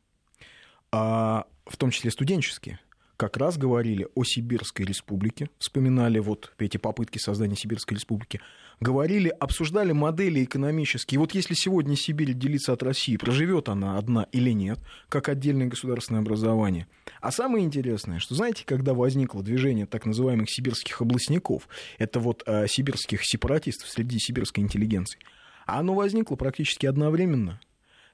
[0.93, 2.79] а, в том числе студенческие
[3.17, 8.39] как раз говорили о Сибирской республике, вспоминали вот эти попытки создания Сибирской республики,
[8.79, 11.19] говорили, обсуждали модели экономические.
[11.19, 16.21] Вот если сегодня Сибирь делится от России, проживет она одна или нет, как отдельное государственное
[16.21, 16.87] образование.
[17.21, 22.67] А самое интересное, что знаете, когда возникло движение так называемых сибирских областников, это вот э,
[22.67, 25.19] сибирских сепаратистов среди сибирской интеллигенции,
[25.65, 27.59] оно возникло практически одновременно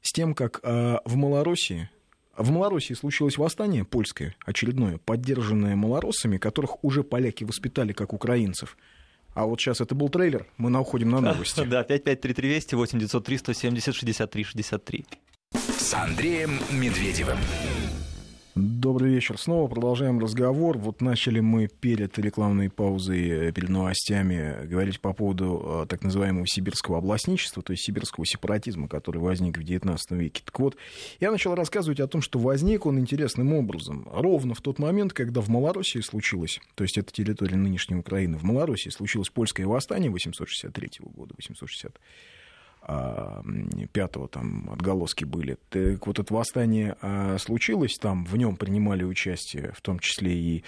[0.01, 1.89] с тем, как э, в Малороссии
[2.37, 8.77] в Малороссии случилось восстание польское, очередное, поддержанное малороссами, которых уже поляки воспитали как украинцев.
[9.35, 11.59] А вот сейчас это был трейлер, мы на уходим на новости.
[11.65, 15.05] Да, 5533 200 8903 170 63 63.
[15.77, 17.37] С Андреем Медведевым.
[18.55, 19.37] Добрый вечер.
[19.37, 20.77] Снова продолжаем разговор.
[20.77, 26.47] Вот начали мы перед рекламной паузой, э, перед новостями говорить по поводу э, так называемого
[26.47, 30.41] сибирского областничества, то есть сибирского сепаратизма, который возник в XIX веке.
[30.45, 30.77] Так вот,
[31.19, 34.07] я начал рассказывать о том, что возник он интересным образом.
[34.09, 38.43] Ровно в тот момент, когда в Малороссии случилось, то есть это территория нынешней Украины, в
[38.43, 41.99] Малороссии случилось польское восстание 863 года, 860
[43.91, 45.57] пятого там отголоски были.
[45.69, 50.63] Так вот это восстание а, случилось, там в нем принимали участие в том числе и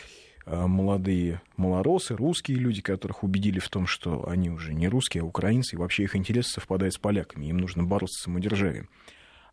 [0.46, 5.26] а, молодые малоросы, русские люди, которых убедили в том, что они уже не русские, а
[5.26, 8.90] украинцы, и вообще их интересы совпадают с поляками, им нужно бороться с самодержавием.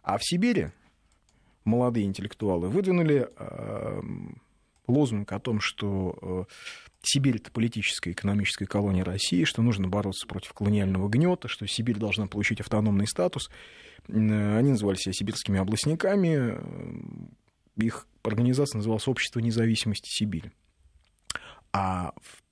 [0.02, 0.68] А в Сибири
[1.64, 3.28] молодые интеллектуалы выдвинули
[4.86, 6.46] лозунг о том, что
[7.02, 11.98] Сибирь— это политическая и экономическая колония России, что нужно бороться против колониального гнета, что Сибирь
[11.98, 13.50] должна получить автономный статус.
[14.08, 16.58] Они называли себя сибирскими областниками.
[17.76, 20.52] Их организация называлась «Общество независимости Сибири».
[21.72, 22.44] А в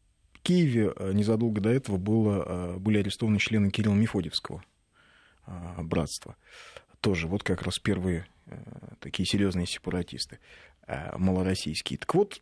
[0.42, 4.64] Киеве э, незадолго до этого было, э, были арестованы члены Кирилла Мефодьевского
[5.46, 6.36] э, братства.
[7.00, 8.26] Тоже вот как раз первые
[9.00, 10.40] такие серьезные сепаратисты
[11.16, 11.98] малороссийские.
[11.98, 12.40] Так вот,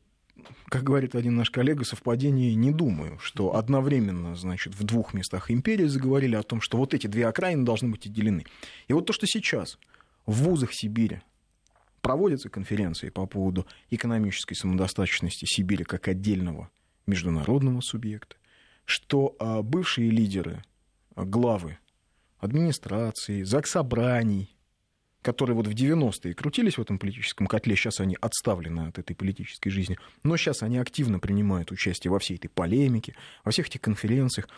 [0.69, 5.87] как говорит один наш коллега, совпадение не думаю, что одновременно, значит, в двух местах империи
[5.87, 8.45] заговорили о том, что вот эти две окраины должны быть отделены.
[8.89, 9.79] И вот то, что сейчас
[10.27, 11.23] в вузах Сибири
[12.01, 16.71] проводятся конференции по поводу экономической самодостаточности Сибири как отдельного
[17.07, 18.37] международного субъекта,
[18.85, 20.65] что а, бывшие лидеры,
[21.15, 21.79] а, главы
[22.39, 24.57] администрации, заксобраний,
[25.23, 29.71] которые вот в 90-е крутились в этом политическом котле, сейчас они отставлены от этой политической
[29.71, 34.49] жизни, но сейчас они активно принимают участие во всей этой полемике, во всех этих конференциях.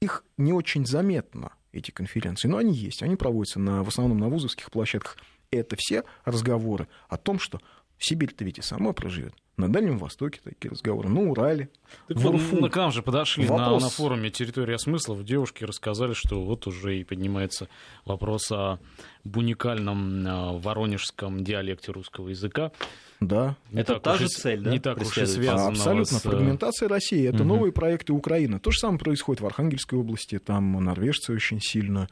[0.00, 4.28] Их не очень заметно, эти конференции, но они есть, они проводятся на, в основном на
[4.28, 5.16] вузовских площадках.
[5.50, 7.60] Это все разговоры о том, что
[8.00, 9.34] Сибирь-то ведь и сама проживет.
[9.58, 11.68] На Дальнем Востоке такие разговоры, на Урале,
[12.08, 12.62] так в Урфу.
[12.62, 13.82] На, к нам же подошли вопрос...
[13.82, 15.22] на, на форуме «Территория смыслов».
[15.22, 17.68] Девушки рассказали, что вот уже и поднимается
[18.06, 18.78] вопрос о
[19.22, 22.72] уникальном а, воронежском диалекте русского языка.
[23.20, 23.56] Да.
[23.72, 24.70] Это та же цель, да?
[24.70, 25.68] Не так уж и связано.
[25.68, 26.18] Абсолютно.
[26.18, 26.22] С...
[26.22, 27.28] Фрагментация России.
[27.28, 27.54] Это угу.
[27.54, 28.58] новые проекты Украины.
[28.58, 30.38] То же самое происходит в Архангельской области.
[30.38, 32.08] Там норвежцы очень сильно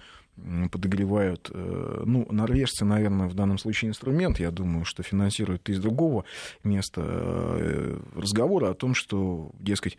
[0.71, 1.51] подогревают.
[1.53, 6.25] Э, ну, норвежцы, наверное, в данном случае инструмент, я думаю, что финансируют из другого
[6.63, 9.99] места э, разговора о том, что, дескать,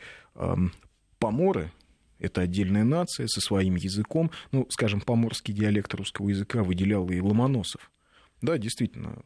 [1.18, 1.72] поморы
[2.20, 4.32] это отдельная нация со своим языком.
[4.52, 7.92] Ну, скажем, поморский диалект русского языка выделял и Ломоносов.
[8.42, 9.24] Да, действительно,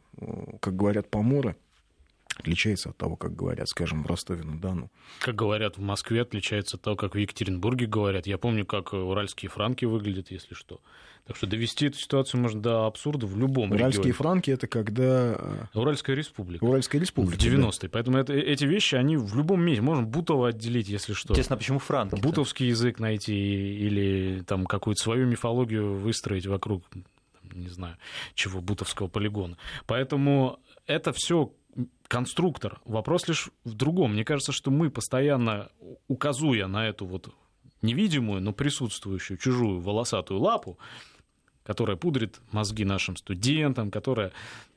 [0.60, 1.56] как говорят поморы,
[2.36, 4.90] отличается от того, как говорят, скажем, в Ростове-на-Дону.
[5.20, 8.26] Как говорят в Москве, отличается от того, как в Екатеринбурге говорят.
[8.26, 10.80] Я помню, как уральские франки выглядят, если что.
[11.26, 14.12] Так что довести эту ситуацию можно до абсурда в любом Уральские регионе.
[14.12, 15.36] франки это когда...
[15.38, 16.62] Э, Уральская республика.
[16.62, 17.40] Уральская республика.
[17.40, 17.78] В 90-е.
[17.82, 17.88] Да.
[17.92, 19.80] Поэтому это, эти вещи, они в любом месте.
[19.80, 21.32] Можем Бутово отделить, если что.
[21.32, 22.20] Интересно, а почему франки?
[22.20, 26.84] Бутовский язык найти или там какую-то свою мифологию выстроить вокруг,
[27.54, 27.96] не знаю,
[28.34, 29.56] чего, бутовского полигона.
[29.86, 31.50] Поэтому это все
[32.08, 32.80] конструктор.
[32.84, 34.12] Вопрос лишь в другом.
[34.12, 35.70] Мне кажется, что мы постоянно,
[36.08, 37.34] указуя на эту вот
[37.82, 40.78] невидимую, но присутствующую чужую волосатую лапу,
[41.64, 44.32] которая пудрит мозги нашим студентам, которая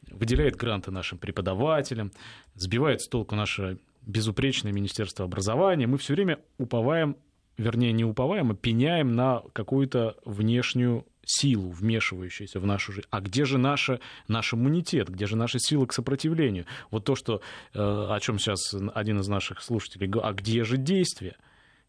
[0.10, 2.12] выделяет гранты нашим преподавателям,
[2.56, 5.88] сбивает с толку наше безупречное Министерство образования.
[5.88, 7.18] Мы все время уповаем,
[7.58, 13.08] вернее, не уповаем, а пеняем на какую-то внешнюю силу, вмешивающуюся в нашу жизнь.
[13.12, 16.66] А где же наша, наш иммунитет, где же наша сила к сопротивлению?
[16.90, 17.42] Вот то, что,
[17.74, 21.36] э, о чем сейчас один из наших слушателей говорит, а где же действие?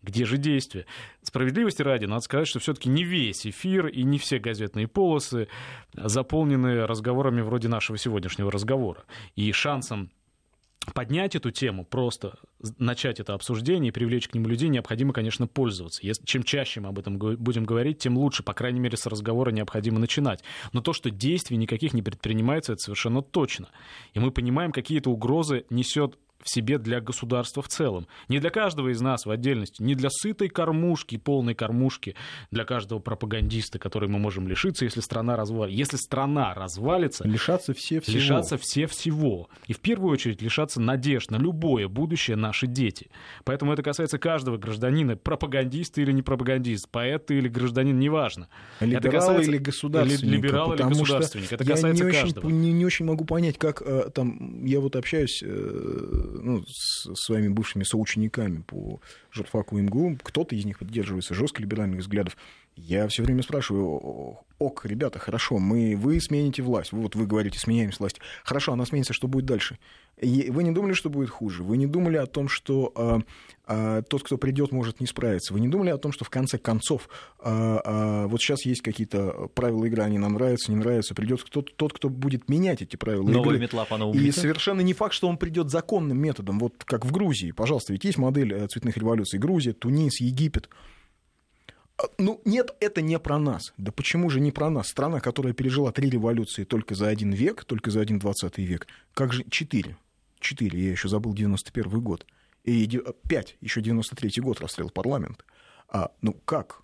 [0.02, 0.86] Где же действие?
[1.22, 5.48] Справедливости ради, надо сказать, что все-таки не весь эфир и не все газетные полосы
[5.92, 9.04] заполнены разговорами вроде нашего сегодняшнего разговора.
[9.34, 10.10] И шансом
[10.94, 12.38] поднять эту тему, просто
[12.78, 16.00] начать это обсуждение и привлечь к нему людей, необходимо, конечно, пользоваться.
[16.04, 18.42] Если, чем чаще мы об этом будем говорить, тем лучше.
[18.42, 20.42] По крайней мере, с разговора необходимо начинать.
[20.72, 23.68] Но то, что действий никаких не предпринимается, это совершенно точно.
[24.14, 28.06] И мы понимаем, какие-то угрозы несет в себе для государства в целом.
[28.28, 32.14] Не для каждого из нас в отдельности, не для сытой кормушки, полной кормушки,
[32.50, 35.78] для каждого пропагандиста, который мы можем лишиться, если страна развалится.
[35.78, 37.26] Если страна развалится...
[37.26, 38.16] Лишаться все всего.
[38.16, 39.48] Лишаться все всего.
[39.66, 43.10] И в первую очередь лишаться надежд на любое будущее наши дети.
[43.44, 48.48] Поэтому это касается каждого гражданина, пропагандиста или не пропагандист, поэт или гражданин, неважно.
[48.80, 49.50] Либерал это касается...
[49.50, 50.32] или государственник.
[50.34, 51.52] Либерал или государственник.
[51.52, 52.46] Это касается я не каждого.
[52.46, 54.64] Очень, не, не очень могу понять, как э, там...
[54.64, 60.78] Я вот общаюсь э, ну, с своими бывшими соучениками по журфаку МГУ, кто-то из них
[60.78, 62.36] поддерживается жестко либеральных взглядов.
[62.78, 67.90] Я все время спрашиваю, ок, ребята, хорошо, мы, вы смените власть, вот вы говорите, сменяем
[67.98, 68.20] власть.
[68.44, 69.78] Хорошо, она сменится, что будет дальше?
[70.20, 71.62] И вы не думали, что будет хуже?
[71.62, 73.20] Вы не думали о том, что а,
[73.66, 75.52] а, тот, кто придет, может не справиться?
[75.52, 79.48] Вы не думали о том, что в конце концов а, а, вот сейчас есть какие-то
[79.54, 83.22] правила игры, они нам нравятся, не нравятся, придет кто-то, тот, кто будет менять эти правила
[83.22, 83.58] Новая игры.
[83.58, 87.52] метла по И совершенно не факт, что он придет законным методом, вот как в Грузии.
[87.52, 89.38] Пожалуйста, ведь есть модель э, цветных революций.
[89.38, 90.68] Грузия, Тунис, Египет.
[91.98, 93.72] А, ну, нет, это не про нас.
[93.76, 94.88] Да почему же не про нас?
[94.88, 98.86] Страна, которая пережила три революции только за один век, только за один двадцатый век.
[99.14, 99.96] Как же четыре?
[100.38, 102.24] Четыре, я еще забыл 91 год.
[102.64, 105.44] И а, пять, еще 93 год расстрел парламента.
[105.88, 106.82] А, ну как?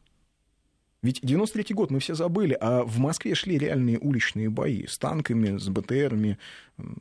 [1.03, 5.59] Ведь 93 год мы все забыли, а в Москве шли реальные уличные бои с танками,
[5.59, 6.39] с БТРами,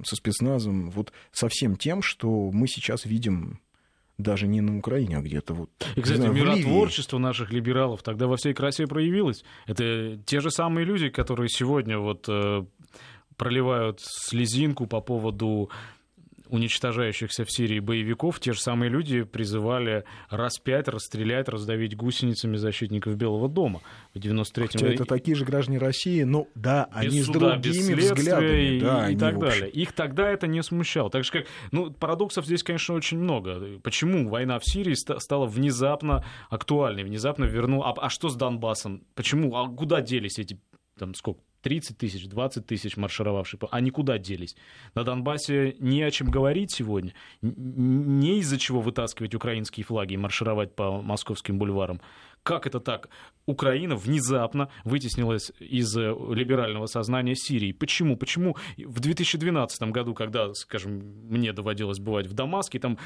[0.04, 3.62] со спецназом, вот со всем тем, что мы сейчас видим
[4.17, 5.69] даже не на Украине, а где-то вот.
[5.95, 9.43] И, кстати, знаю, миротворчество наших либералов тогда во всей красе проявилось.
[9.65, 12.65] Это те же самые люди, которые сегодня вот э,
[13.38, 15.69] проливают слезинку по поводу
[16.54, 23.50] уничтожающихся в Сирии боевиков, те же самые люди призывали распять, расстрелять, раздавить гусеницами защитников Белого
[23.50, 23.82] дома
[24.13, 24.68] в 93-м.
[24.68, 28.76] Хотя это такие же граждане России, но да, без они суда, с другими взглядами.
[28.76, 29.70] И, да, и так далее.
[29.72, 31.10] Их тогда это не смущало.
[31.10, 33.80] Так же как, ну, парадоксов здесь, конечно, очень много.
[33.82, 37.89] Почему война в Сирии стала внезапно актуальной, внезапно вернула...
[37.89, 39.04] А, а что с Донбассом?
[39.16, 39.56] Почему?
[39.56, 40.60] А куда делись эти,
[41.00, 44.56] там, сколько, 30 тысяч, 20 тысяч маршировавших, а никуда делись.
[44.93, 50.76] На Донбассе не о чем говорить сегодня, не из-за чего вытаскивать украинские флаги и маршировать
[50.76, 52.02] по московским бульварам.
[52.43, 53.10] Как это так?
[53.45, 57.71] Украина внезапно вытеснилась из э, либерального сознания Сирии.
[57.71, 58.17] Почему?
[58.17, 60.99] Почему в 2012 году, когда, скажем,
[61.30, 62.97] мне доводилось бывать в Дамаске, там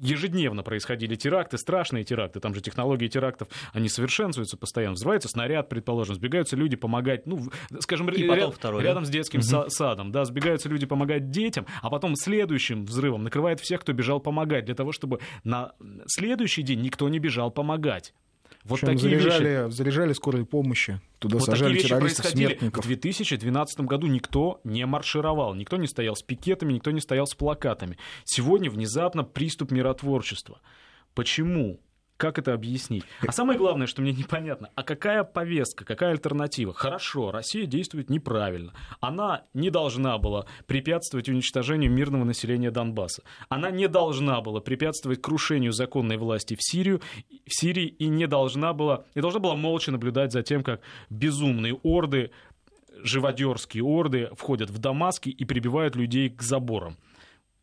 [0.00, 4.94] ежедневно происходили теракты, страшные теракты, там же технологии терактов, они совершенствуются постоянно.
[4.94, 7.48] Взрывается снаряд, предположим, сбегаются люди помогать, ну,
[7.80, 9.08] скажем, ряд, второй, рядом да?
[9.08, 9.70] с детским угу.
[9.70, 14.64] садом, да, сбегаются люди помогать детям, а потом следующим взрывом накрывает всех, кто бежал помогать,
[14.64, 15.72] для того, чтобы на
[16.06, 18.14] следующий день никто не бежал помогать.
[18.64, 19.70] Вот такие заряжали, вещи...
[19.70, 22.84] заряжали скорой помощи, туда вот сажали такие террористов смертников.
[22.84, 27.34] В 2012 году никто не маршировал, никто не стоял с пикетами, никто не стоял с
[27.34, 27.96] плакатами.
[28.24, 30.60] Сегодня внезапно приступ миротворчества.
[31.14, 31.80] Почему?
[32.18, 33.04] Как это объяснить?
[33.24, 36.74] А самое главное, что мне непонятно, а какая повестка, какая альтернатива?
[36.74, 38.72] Хорошо, Россия действует неправильно.
[38.98, 43.22] Она не должна была препятствовать уничтожению мирного населения Донбасса.
[43.48, 47.00] Она не должна была препятствовать крушению законной власти в, Сирию,
[47.46, 51.74] в Сирии и не должна была, и должна была молча наблюдать за тем, как безумные
[51.84, 52.32] орды
[53.04, 56.96] живодерские орды входят в Дамаск и прибивают людей к заборам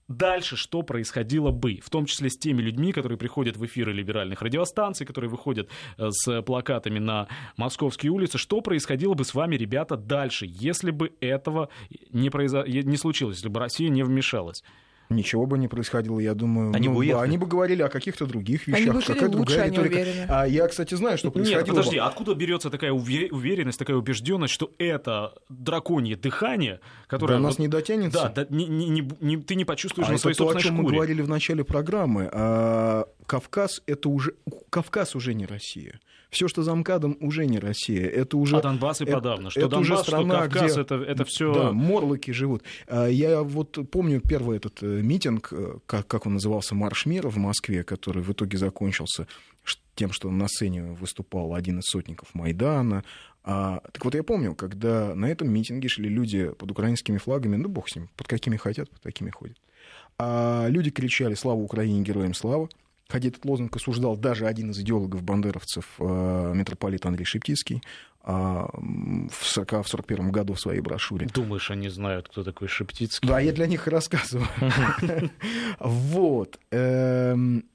[0.07, 4.41] дальше что происходило бы, в том числе с теми людьми, которые приходят в эфиры либеральных
[4.41, 9.97] радиостанций, которые выходят э, с плакатами на московские улицы, что происходило бы с вами, ребята,
[9.97, 11.69] дальше, если бы этого
[12.11, 12.63] не, произо...
[12.65, 14.63] не случилось, если бы Россия не вмешалась?
[15.09, 16.73] Ничего бы не происходило, я думаю.
[16.73, 18.81] Они, ну, бы, они бы говорили о каких-то других вещах.
[18.81, 20.05] Они бы какая другая риторика.
[20.29, 21.59] А я, кстати, знаю, что происходило.
[21.59, 27.35] Нет, подожди, откуда берется такая уверенность, такая убежденность, что это драконье дыхание, которое...
[27.35, 28.31] До нас вот, не дотянется?
[28.35, 30.73] Да, да не, не, не, ты не почувствуешь а на своей это то, о чем
[30.75, 30.83] шкуре.
[30.83, 32.29] мы говорили в начале программы.
[32.31, 34.35] А, Кавказ это уже...
[34.69, 35.99] Кавказ уже не Россия
[36.35, 38.07] все, что за МКАДом, уже не Россия.
[38.07, 39.49] Это уже, а Донбасс и подавно.
[39.49, 41.53] Что это Донбасс, уже страна, что Кавказ, где, это, это все...
[41.53, 42.63] Да, морлоки живут.
[42.87, 47.29] А, я вот помню первый этот э, митинг, э, как, как он назывался, «Марш мира»
[47.29, 49.27] в Москве, который в итоге закончился
[49.95, 53.05] тем, что на сцене выступал один из сотников Майдана.
[53.45, 57.69] А, так вот, я помню, когда на этом митинге шли люди под украинскими флагами, ну,
[57.69, 59.57] бог с ним, под какими хотят, под такими ходят.
[60.17, 62.67] А люди кричали «Слава Украине, героям слава!»
[63.07, 67.83] Хотя этот лозунг осуждал даже один из идеологов-бандеровцев, э, митрополит Андрей Шептицкий,
[68.27, 71.27] а, в 40-41 году в своей брошюре.
[71.31, 73.27] Думаешь, они знают, кто такой Шептицкий?
[73.27, 74.47] Да, я для них рассказываю.
[75.79, 76.59] Вот.
[76.71, 77.65] Эм,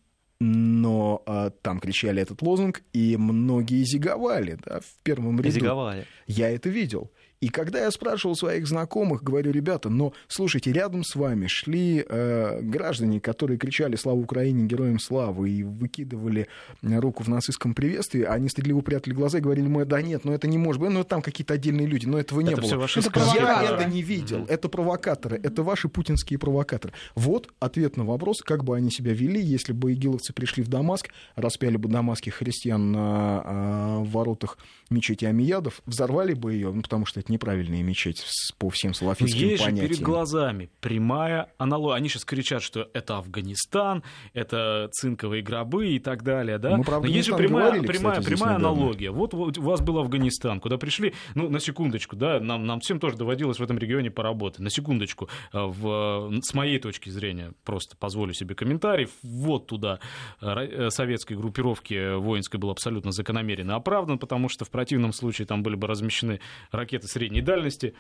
[0.40, 5.50] но а, там кричали этот лозунг, и многие зиговали да, в первом ряду.
[5.50, 6.06] Зиговали.
[6.26, 7.12] Я это видел.
[7.40, 12.60] И когда я спрашивал своих знакомых, говорю, ребята, но слушайте, рядом с вами шли э,
[12.60, 14.66] граждане, которые кричали «Слава Украине!
[14.66, 16.48] Героям славы!» и выкидывали
[16.82, 20.48] руку в нацистском приветствии, они стыдливо прятали глаза и говорили, мы, да нет, но это
[20.48, 22.86] не может быть, ну там какие-то отдельные люди, но этого не это было.
[22.86, 26.92] Все это я это не видел, это провокаторы, это ваши путинские провокаторы.
[27.14, 31.08] Вот ответ на вопрос, как бы они себя вели, если бы игиловцы пришли в Дамаск,
[31.36, 34.58] распяли бы дамасских христиан на э, воротах
[34.90, 38.24] мечети Амиядов, взорвали бы ее, ну, потому что это неправильная мечеть
[38.58, 39.86] по всем салафитским есть понятиям.
[39.86, 41.96] Же перед глазами прямая аналогия.
[41.96, 44.02] Они сейчас кричат, что это Афганистан,
[44.34, 46.76] это цинковые гробы и так далее, да?
[46.76, 49.10] Мы про Но есть же прямая, говорили, прямая, кстати, прямая аналогия.
[49.10, 53.16] Вот, у вас был Афганистан, куда пришли, ну, на секундочку, да, нам, нам всем тоже
[53.16, 54.60] доводилось в этом регионе поработать.
[54.60, 60.00] На секундочку, э, в, с моей точки зрения, просто позволю себе комментарий, вот туда
[60.40, 65.62] э, советской группировки воинской был абсолютно закономерен и оправдан, потому что в противном случае там
[65.62, 67.94] были бы размещены ракеты средней дальности,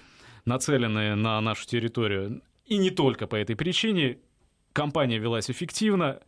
[0.46, 2.40] нацеленные на нашу территорию.
[2.64, 4.18] И не только по этой причине.
[4.72, 6.20] Компания велась эффективно.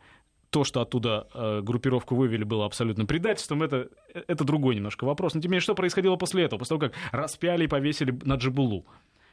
[0.49, 3.63] То, что оттуда э, группировку вывели, было абсолютно предательством.
[3.63, 5.33] Это, это другой немножко вопрос.
[5.33, 6.59] Но тем не менее, что происходило после этого?
[6.59, 8.85] После того, как распяли и повесили на Джибулу.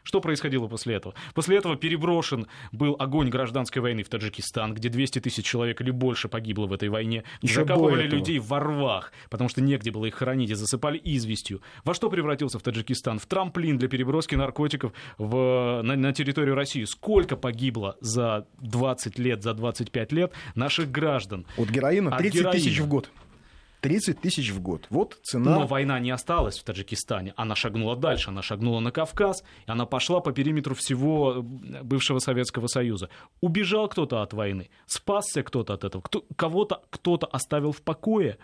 [0.02, 1.14] Что происходило после этого?
[1.34, 6.28] После этого переброшен был огонь гражданской войны в Таджикистан, где 200 тысяч человек или больше
[6.28, 7.24] погибло в этой войне.
[7.42, 11.62] Еще Закапывали людей во рвах, потому что негде было их хоронить, и засыпали известью.
[11.84, 13.18] Во что превратился в Таджикистан?
[13.18, 16.84] В трамплин для переброски наркотиков в, на, на территорию России.
[16.84, 21.46] Сколько погибло за 20 лет, за 25 лет наших граждан?
[21.56, 22.84] От героина От 30 тысяч героина.
[22.84, 23.10] в год.
[23.80, 24.86] 30 тысяч в год.
[24.90, 25.54] Вот цена.
[25.60, 27.32] Но война не осталась в Таджикистане.
[27.36, 28.30] Она шагнула дальше.
[28.30, 29.42] Она шагнула на Кавказ.
[29.66, 33.08] И она пошла по периметру всего бывшего Советского Союза.
[33.40, 34.68] Убежал кто-то от войны.
[34.86, 36.02] Спасся кто-то от этого.
[36.02, 38.38] Кто, кого-то кто-то оставил в покое.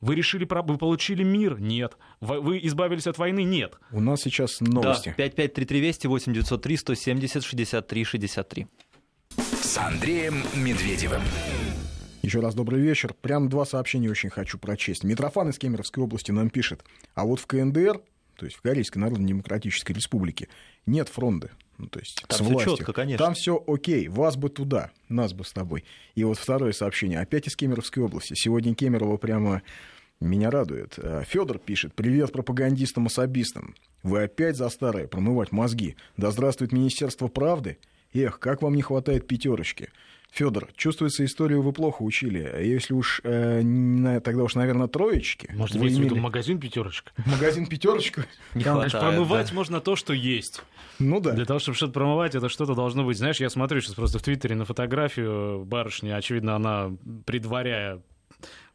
[0.00, 1.60] Вы решили, про- вы получили мир?
[1.60, 1.96] Нет.
[2.20, 3.44] Вы избавились от войны?
[3.44, 3.78] Нет.
[3.92, 5.14] У нас сейчас Да, новости.
[5.16, 8.66] 5533 Вести, 8903 170 63 63.
[9.62, 11.22] С Андреем Медведевым.
[12.22, 13.14] Еще раз добрый вечер.
[13.20, 15.02] Прям два сообщения очень хочу прочесть.
[15.02, 16.84] Митрофан из Кемеровской области нам пишет.
[17.14, 18.00] А вот в КНДР,
[18.36, 20.48] то есть в Корейской Народно-Демократической Республике,
[20.86, 21.50] нет фронта.
[21.78, 22.76] Ну, то есть Там с властью.
[22.76, 23.24] чётко, конечно.
[23.24, 25.84] Там все окей, вас бы туда, нас бы с тобой.
[26.14, 28.34] И вот второе сообщение, опять из Кемеровской области.
[28.34, 29.62] Сегодня Кемерово прямо
[30.20, 30.96] меня радует.
[31.26, 33.74] Федор пишет, привет пропагандистам-особистам.
[34.04, 35.96] Вы опять за старое, промывать мозги.
[36.16, 37.78] Да здравствует Министерство правды.
[38.14, 39.88] Эх, как вам не хватает пятерочки.
[40.32, 42.42] Федор, чувствуется, историю вы плохо учили.
[42.42, 45.50] А Если уж э, на- тогда уж, наверное, троечки.
[45.52, 47.12] Может, вы имеется в виду имели магазин «Пятерочка»?
[47.26, 48.24] магазин пятерочка.
[48.54, 50.62] Промывать можно то, что есть.
[50.98, 51.32] Ну да.
[51.32, 53.18] Для того, чтобы что-то промывать, это что-то должно быть.
[53.18, 56.08] Знаешь, я смотрю сейчас просто в Твиттере на фотографию барышни.
[56.08, 58.00] Очевидно, она, предваряя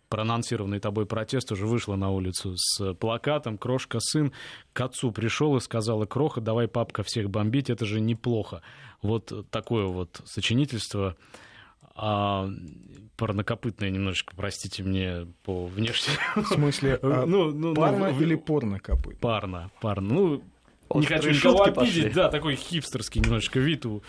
[0.09, 4.31] проанонсированный тобой протест, уже вышла на улицу с плакатом «Крошка, сын».
[4.73, 8.61] К отцу пришел и сказал, «Кроха, давай, папка, всех бомбить, это же неплохо».
[9.01, 11.15] Вот такое вот сочинительство
[11.97, 12.49] а,
[13.17, 16.13] парнокопытное немножечко, простите мне, по внешне.
[16.35, 19.19] В смысле, а, Ну, ну, ну, парно в- или порно копыт?
[19.19, 20.13] Парно, парно.
[20.13, 20.41] Ну, не
[20.89, 22.13] Острые хочу никого шутки обидеть, пошли.
[22.13, 24.03] да, такой хипстерский немножечко вид у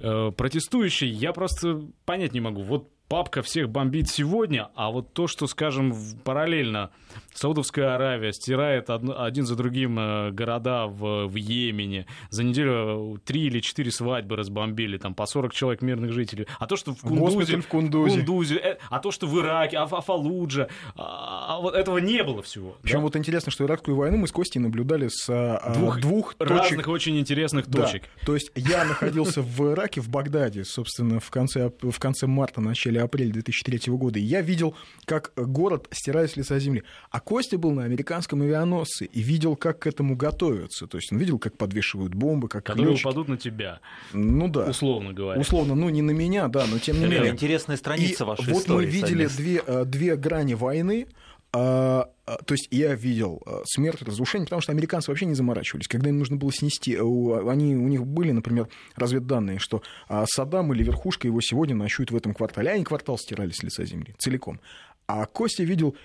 [0.00, 1.08] э, протестующий.
[1.08, 2.62] Я просто понять не могу.
[2.62, 5.92] Вот папка всех бомбит сегодня, а вот то, что, скажем,
[6.22, 6.90] параллельно
[7.34, 13.18] Саудовская Аравия стирает одно- один за другим э, города в, в Йемене, за неделю э,
[13.24, 17.00] три или четыре свадьбы разбомбили, там по 40 человек мирных жителей, а то, что в
[17.00, 18.16] Кундузе, в Кундузе.
[18.18, 22.22] Кундузе, э, а то, что в Ираке, а, а Фалудже, а, а вот этого не
[22.22, 22.76] было всего.
[22.82, 23.02] Причем да?
[23.02, 26.88] вот интересно, что иракскую войну мы с Костей наблюдали с а, Двух двух разных точек.
[26.88, 27.82] очень интересных Да.
[27.82, 28.04] точек.
[28.24, 32.99] То есть я находился в Ираке, в Багдаде, собственно, в конце, в конце марта, начале
[33.04, 34.74] апреля 2003 года, и я видел,
[35.04, 36.82] как город стирает с лица земли.
[37.10, 40.86] А Костя был на американском авианосце и видел, как к этому готовятся.
[40.86, 43.80] То есть он видел, как подвешивают бомбы, как которые лётчики- упадут на тебя,
[44.12, 44.66] Ну да.
[44.70, 45.40] условно говоря.
[45.40, 47.32] Условно, ну не на меня, да, но тем не Это менее.
[47.32, 49.44] интересная страница И вашей вот мы истории видели совместной.
[49.44, 51.06] две, э, две грани войны.
[51.52, 55.88] А, а, То есть я видел э, смерть, разрушение, потому что американцы вообще не заморачивались.
[55.88, 60.24] Когда им нужно было снести, э, у- они, у них были, например, разведданные, что а,
[60.26, 62.70] Саддам или верхушка его сегодня ночует в этом квартале.
[62.70, 64.60] А они квартал стирали с лица земли целиком.
[65.06, 65.96] А Костя видел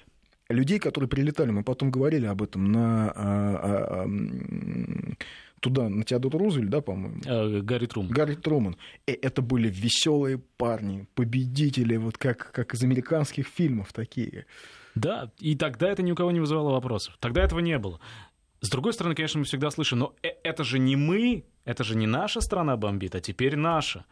[0.50, 4.08] людей, которые прилетали, мы потом говорили об этом на а, а,
[5.60, 7.22] туда, на Теодора Рузвельт, да, по-моему.
[7.26, 8.08] Э, Гарри Трум.
[8.08, 8.78] Гарри Труман.
[9.08, 14.46] И это были веселые парни, победители, вот как, как из американских фильмов такие.
[14.96, 17.18] Да, и тогда это ни у кого не вызывало вопросов.
[17.20, 18.00] Тогда этого не было.
[18.62, 21.96] С другой стороны, конечно, мы всегда слышим, но э- это же не мы, это же
[21.96, 24.06] не наша страна бомбит, а теперь наша.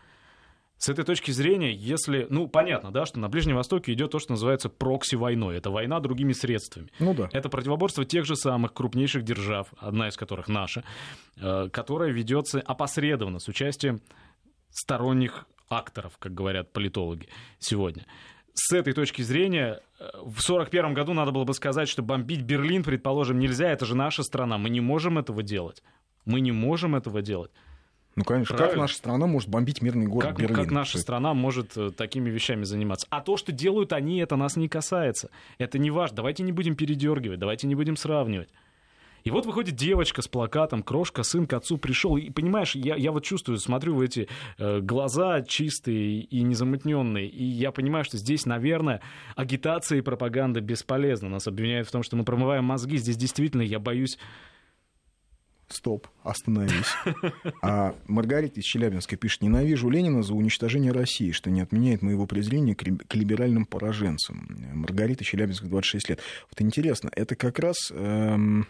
[0.78, 4.34] С этой точки зрения, если, ну, понятно, да, что на Ближнем Востоке идет то, что
[4.34, 5.56] называется прокси-войной.
[5.56, 6.90] Это война другими средствами.
[7.00, 7.30] Ну да.
[7.32, 10.84] Это противоборство тех же самых крупнейших держав, одна из которых наша,
[11.38, 14.02] э, которая ведется опосредованно с участием
[14.72, 17.30] сторонних акторов, как говорят политологи
[17.60, 18.06] сегодня.
[18.54, 22.84] С этой точки зрения, э, в 1941 году надо было бы сказать, что бомбить Берлин,
[22.84, 25.84] предположим, нельзя, это же наша страна, мы не можем этого делать.
[26.26, 27.52] Мы не можем этого делать.
[28.16, 28.76] Ну, конечно, Правильно?
[28.76, 30.56] как наша страна может бомбить мирный город как, Берлин?
[30.56, 33.08] Как наша страна может э, такими вещами заниматься?
[33.10, 35.32] А то, что делают они, это нас не касается.
[35.58, 36.18] Это не важно.
[36.18, 38.50] Давайте не будем передергивать, давайте не будем сравнивать.
[39.24, 42.18] И вот выходит девочка с плакатом «Крошка, сын к отцу пришел».
[42.18, 47.44] И понимаешь, я, я вот чувствую, смотрю в эти э, глаза чистые и незамутненные, и
[47.44, 49.02] я понимаю, что здесь, наверное,
[49.36, 51.30] агитация и пропаганда бесполезна.
[51.30, 52.98] Нас обвиняют в том, что мы промываем мозги.
[52.98, 54.18] Здесь действительно, я боюсь,
[55.70, 56.94] стоп, остановись.
[57.62, 62.76] А Маргарита из Челябинска пишет, ненавижу Ленина за уничтожение России, что не отменяет моего презрения
[62.76, 64.48] к либеральным пораженцам.
[64.74, 66.20] Маргарита Челябинск, 26 лет.
[66.50, 68.68] Вот интересно, это как раз эм,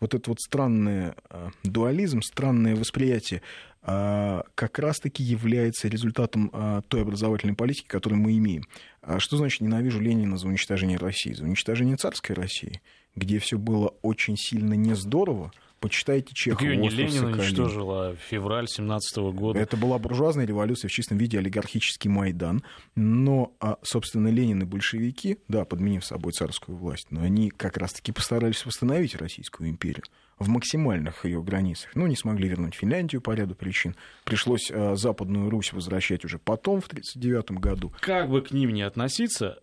[0.00, 3.42] вот этот вот странный э, дуализм, странное восприятие
[3.82, 8.64] э, как раз-таки является результатом э, той образовательной политики, которую мы имеем.
[9.00, 11.32] А что значит ненавижу Ленина за уничтожение России?
[11.32, 12.80] За уничтожение царской России,
[13.14, 16.66] где все было очень сильно не здорово, Почитайте Чехова.
[16.66, 19.58] Ее не Ленин уничтожил, а февраль 17 года.
[19.58, 22.62] Это была буржуазная революция в чистом виде, олигархический Майдан.
[22.94, 28.10] Но, а, собственно, Ленин и большевики, да, подменив собой царскую власть, но они как раз-таки
[28.10, 30.04] постарались восстановить Российскую империю
[30.38, 31.94] в максимальных ее границах.
[31.94, 33.96] Ну, не смогли вернуть Финляндию по ряду причин.
[34.24, 37.92] Пришлось а, Западную Русь возвращать уже потом, в 1939 году.
[38.00, 39.62] Как бы к ним ни относиться,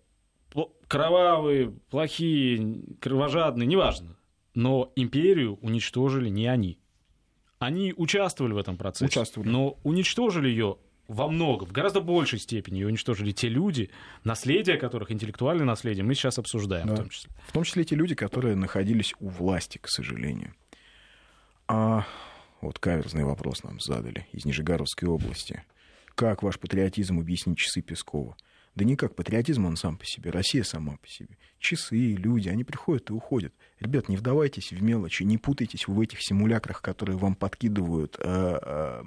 [0.88, 4.16] кровавые, плохие, кровожадные, неважно
[4.56, 6.80] но империю уничтожили не они.
[7.60, 9.50] Они участвовали в этом процессе, участвовали.
[9.50, 10.78] но уничтожили ее
[11.08, 13.90] во много, в гораздо большей степени ее уничтожили те люди,
[14.24, 16.94] наследие которых, интеллектуальное наследие, мы сейчас обсуждаем да.
[16.94, 17.32] в том числе.
[17.48, 20.54] В том числе те люди, которые находились у власти, к сожалению.
[21.68, 22.06] А
[22.62, 25.64] вот каверзный вопрос нам задали из Нижегородской области.
[26.16, 28.38] Как ваш патриотизм объяснить часы Пескова?
[28.76, 31.38] Да никак, патриотизм он сам по себе, Россия сама по себе.
[31.64, 33.54] Часы, люди, они приходят и уходят.
[33.80, 38.18] Ребят, не вдавайтесь в мелочи, не путайтесь в этих симулякрах, которые вам подкидывают.
[38.20, 39.06] А, а,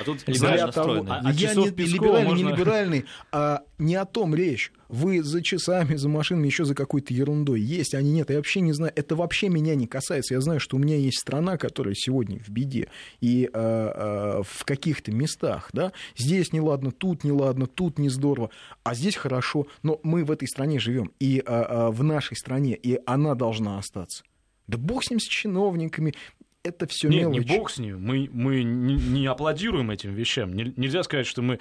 [0.00, 2.44] а тут того, а, а я не либеральный, можно...
[2.44, 4.72] не либеральный, а не о том речь.
[4.88, 7.60] Вы за часами, за машинами, еще за какой-то ерундой.
[7.60, 8.30] Есть, они нет.
[8.30, 8.92] Я вообще не знаю.
[8.94, 10.34] Это вообще меня не касается.
[10.34, 12.88] Я знаю, что у меня есть страна, которая сегодня в беде.
[13.20, 18.50] И а, а, в каких-то местах, да, здесь неладно, тут неладно, тут не здорово,
[18.84, 19.66] а здесь хорошо.
[19.82, 21.10] Но мы в этой стране живем.
[21.18, 22.74] И а, в нашей стране.
[22.76, 24.24] И она должна остаться остаться.
[24.66, 26.14] Да бог с ним, с чиновниками,
[26.62, 27.48] это все Нет, мелочь.
[27.48, 28.02] не бог с ним.
[28.02, 30.52] Мы, мы не, не аплодируем этим вещам.
[30.52, 31.60] Нельзя сказать, что мы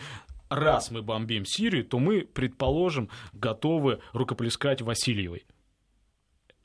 [0.50, 5.46] раз мы бомбим Сирию, то мы, предположим, готовы рукоплескать Васильевой.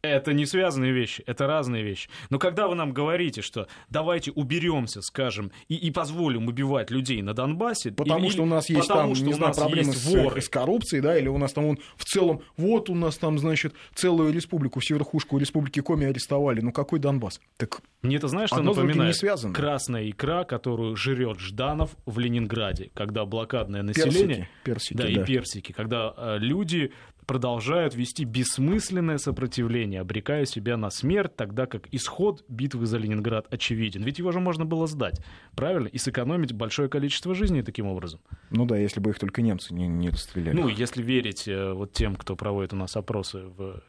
[0.03, 2.09] Это не связанные вещи, это разные вещи.
[2.31, 7.35] Но когда вы нам говорите, что давайте уберемся, скажем, и, и позволим убивать людей на
[7.35, 7.93] Донбассе...
[7.93, 10.41] Потому или, что у нас есть там, не знаю, проблемы с, воры.
[10.41, 13.75] с коррупцией, да, или у нас там он в целом, вот у нас там, значит,
[13.95, 16.61] целую республику, всю верхушку республики Коми арестовали.
[16.61, 17.39] Ну какой Донбасс?
[17.59, 19.09] Так Мне это знаешь, что напоминает?
[19.09, 19.53] Не связано.
[19.53, 24.49] Красная икра, которую жрет Жданов в Ленинграде, когда блокадное население...
[24.65, 25.73] Персики, персики да, да, и персики.
[25.73, 26.93] Когда э, люди
[27.31, 34.03] продолжают вести бессмысленное сопротивление, обрекая себя на смерть, тогда как исход битвы за Ленинград очевиден.
[34.03, 35.21] Ведь его же можно было сдать,
[35.55, 35.87] правильно?
[35.87, 38.19] И сэкономить большое количество жизней таким образом.
[38.51, 40.57] Ну да, если бы их только немцы не, не расстреляли.
[40.57, 43.81] Ну, если верить э, вот тем, кто проводит у нас опросы в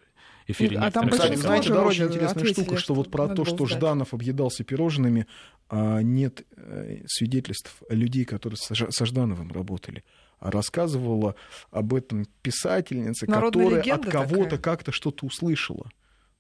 [0.45, 4.13] эфире а там Кстати, знаете, да, очень интересная штука, что вот про то, что Жданов
[4.13, 5.25] объедался пирожными,
[5.67, 10.03] а нет э, свидетельств людей, которые со Ждановым работали
[10.41, 11.35] рассказывала
[11.71, 15.89] об этом писательница, Народная которая от кого-то как-то что-то услышала.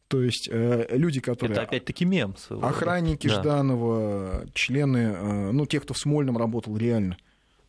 [0.07, 1.53] То есть э, люди, которые...
[1.53, 2.35] Это опять-таки мем.
[2.35, 3.35] Своего охранники да.
[3.35, 7.15] Жданова, члены, э, ну, те, кто в Смольном работал реально,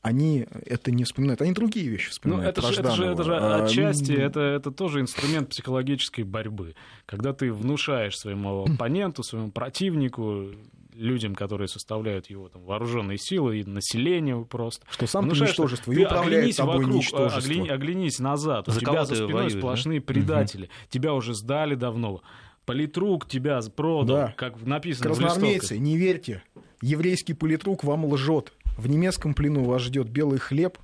[0.00, 2.56] они это не вспоминают, они другие вещи вспоминают.
[2.56, 6.74] Ну, это, же, это же, это же а, отчасти, это, это тоже инструмент психологической борьбы.
[7.06, 10.48] Когда ты внушаешь своему оппоненту, своему противнику,
[10.94, 14.84] людям, которые составляют его там, вооруженные силы и населению просто.
[14.90, 17.52] Что сам ты ничтожество, и управляет тобой вокруг, ничтожество.
[17.52, 20.06] Огля, оглянись назад, за у тебя за спиной воюешь, сплошные да?
[20.06, 20.64] предатели.
[20.64, 20.72] Угу.
[20.90, 22.22] Тебя уже сдали давно.
[22.64, 24.34] Политрук тебя продал, да.
[24.36, 26.42] как написано Красноармейцы, не верьте.
[26.80, 28.52] Еврейский политрук вам лжет.
[28.76, 30.78] В немецком плену вас ждет белый хлеб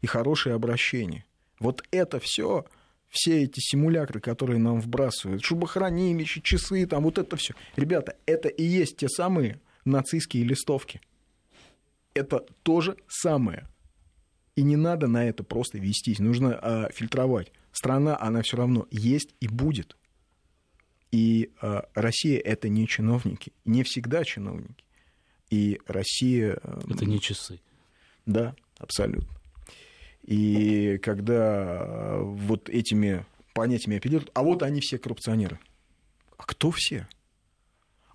[0.00, 1.24] и хорошее обращение.
[1.58, 2.64] Вот это все
[3.16, 7.54] все эти симулякры, которые нам вбрасывают, шубохранилища, часы, там вот это все.
[7.74, 11.00] Ребята, это и есть те самые нацистские листовки.
[12.14, 13.66] Это то же самое.
[14.54, 16.18] И не надо на это просто вестись.
[16.18, 17.52] Нужно э, фильтровать.
[17.72, 19.96] Страна, она все равно есть и будет.
[21.12, 24.84] И э, Россия это не чиновники, не всегда чиновники.
[25.50, 26.58] И Россия...
[26.62, 27.60] Э, это не часы.
[28.24, 29.28] Да, абсолютно.
[30.26, 33.24] И когда э, вот этими
[33.54, 35.58] понятиями апеллируют, а вот они все коррупционеры.
[36.36, 37.08] А кто все?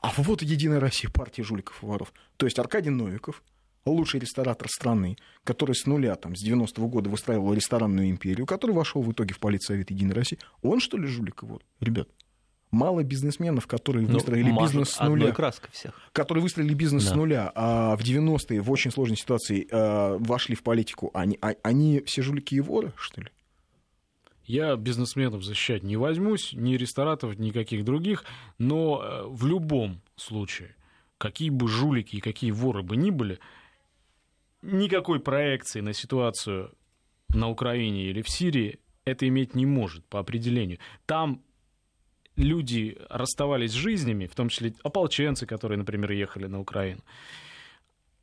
[0.01, 2.13] А вот Единая Россия, партия жуликов и воров.
[2.35, 3.41] То есть Аркадий Новиков,
[3.85, 9.01] лучший ресторатор страны, который с нуля, там, с 90-го года выстраивал ресторанную империю, который вошел
[9.01, 11.61] в итоге в Политсовет Единой России, он, что ли, жулик и вор?
[11.79, 12.09] Ребят,
[12.71, 15.33] мало бизнесменов, которые ну, выстроили бизнес с нуля.
[15.71, 15.93] всех.
[16.13, 17.11] Которые выстроили бизнес да.
[17.11, 21.11] с нуля, а в 90-е в очень сложной ситуации э, вошли в политику.
[21.13, 23.27] Они, а, они все жулики и воры, что ли?
[24.45, 28.25] Я бизнесменов защищать не возьмусь, ни рестораторов, никаких других,
[28.57, 30.75] но э, в любом случае,
[31.17, 33.39] какие бы жулики и какие воры бы ни были,
[34.61, 36.73] никакой проекции на ситуацию
[37.29, 40.79] на Украине или в Сирии это иметь не может по определению.
[41.05, 41.41] Там
[42.35, 47.01] люди расставались с жизнями, в том числе ополченцы, которые, например, ехали на Украину,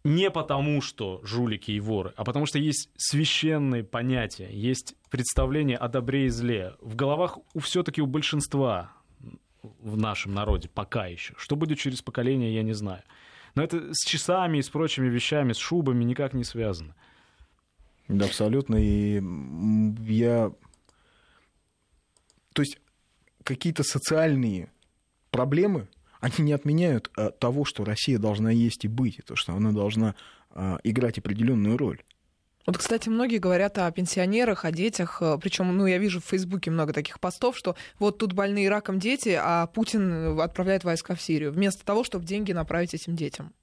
[0.05, 5.89] не потому, что жулики и воры, а потому что есть священные понятия, есть представление о
[5.89, 6.75] добре и зле.
[6.81, 8.93] В головах у все-таки у большинства
[9.63, 11.35] в нашем народе пока еще.
[11.37, 13.03] Что будет через поколение, я не знаю.
[13.55, 16.95] Но это с часами и с прочими вещами, с шубами никак не связано.
[18.07, 18.77] Да, абсолютно.
[18.77, 19.21] И
[20.07, 20.53] я...
[22.55, 22.79] То есть
[23.49, 24.71] какие-то социальные
[25.31, 25.89] проблемы,
[26.21, 29.73] они не отменяют а, того, что Россия должна есть и быть, и то, что она
[29.73, 30.15] должна
[30.51, 32.03] а, играть определенную роль.
[32.67, 35.23] Вот, кстати, многие говорят о пенсионерах, о детях.
[35.23, 38.99] Э, Причем, ну, я вижу в Фейсбуке много таких постов, что вот тут больные раком
[38.99, 43.55] дети, а Путин отправляет войска в Сирию, вместо того, чтобы деньги направить этим детям.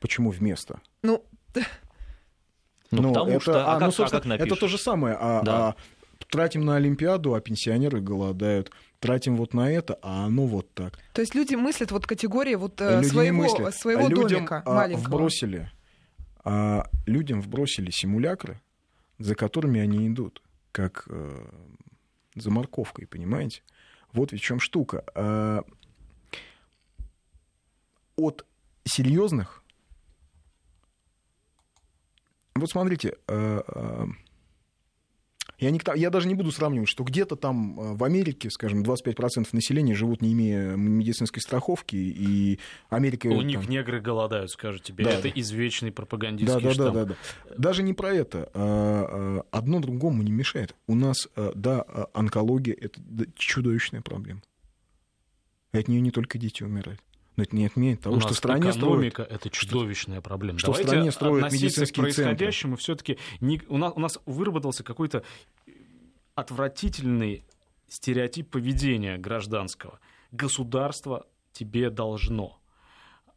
[0.00, 0.80] Почему вместо?
[1.02, 1.22] Ну,
[1.54, 3.66] ну, ну потому это, что...
[3.66, 5.14] А, а, как, ну, собственно, а как это то же самое.
[5.20, 5.68] А, да.
[5.68, 5.76] а,
[6.30, 8.72] тратим на Олимпиаду, а пенсионеры голодают.
[9.02, 10.98] Тратим вот на это, а оно вот так.
[11.12, 15.04] То есть люди мыслят вот категории вот э, люди своего, своего Людям домика а, маленького.
[15.04, 15.70] вбросили
[16.44, 18.60] а людям вбросили симулякры,
[19.18, 20.42] за которыми они идут,
[20.72, 21.46] как э,
[22.34, 23.62] за морковкой, понимаете?
[24.12, 25.04] Вот в чем штука.
[25.14, 25.62] А,
[28.16, 28.46] от
[28.84, 29.62] серьезных...
[32.54, 34.06] Вот смотрите, а, а,
[35.62, 39.48] я, не, я даже не буду сравнивать, что где-то там э, в Америке, скажем, 25%
[39.52, 42.58] населения живут не имея медицинской страховки, и
[42.90, 43.28] Америка...
[43.28, 43.46] У там...
[43.46, 45.04] них негры голодают, скажу тебе.
[45.04, 45.10] Да.
[45.12, 46.94] Это извечный пропагандистский да, да, штамп.
[46.94, 47.14] Да, да,
[47.48, 47.54] да.
[47.56, 48.50] Даже не про это.
[48.54, 50.74] А, а, одно другому не мешает.
[50.88, 53.00] У нас, э, да, а, онкология— это
[53.36, 54.42] чудовищная проблема.
[55.70, 57.00] От нее не только дети умирают.
[57.42, 59.40] Это не отменяет того, у что в стране экономика строят...
[59.40, 60.58] это чудовищная проблема.
[60.58, 63.60] Что Давайте в стране строят медицинские к происходящему все-таки не...
[63.68, 65.24] у, нас, у нас выработался какой-то
[66.34, 67.44] отвратительный
[67.88, 69.98] стереотип поведения гражданского.
[70.30, 72.58] Государство тебе должно,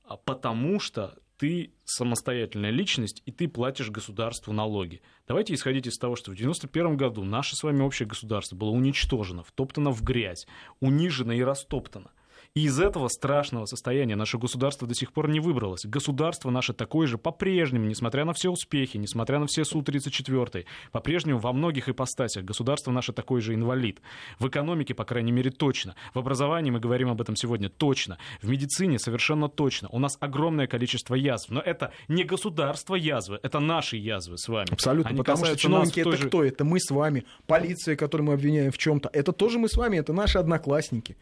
[0.03, 5.01] а потому что ты самостоятельная личность, и ты платишь государству налоги.
[5.28, 9.43] Давайте исходить из того, что в 1991 году наше с вами общее государство было уничтожено,
[9.43, 10.47] втоптано в грязь,
[10.80, 12.12] унижено и растоптано–
[12.56, 15.86] и из этого страшного состояния наше государство до сих пор не выбралось.
[15.86, 21.51] Государство наше такое же по-прежнему, несмотря на все успехи, несмотря на все Су-34, по-прежнему во
[21.51, 23.99] многих ипостасях государство наше такой же инвалид.
[24.39, 25.95] В экономике, по крайней мере, точно.
[26.14, 28.20] В образовании мы говорим об этом сегодня точно.
[28.41, 29.89] В медицине совершенно точно.
[29.91, 31.49] У нас огромное количество язв.
[31.49, 34.72] Но это не государство язвы, это наши язвы с вами.
[34.72, 36.30] Абсолютно, Они потому что чиновники это же...
[36.30, 36.41] кто?
[36.41, 37.26] Это мы с вами.
[37.47, 39.10] Полиция, которую мы обвиняем в чем-то.
[39.12, 41.18] Это тоже мы с вами, это наши одноклассники.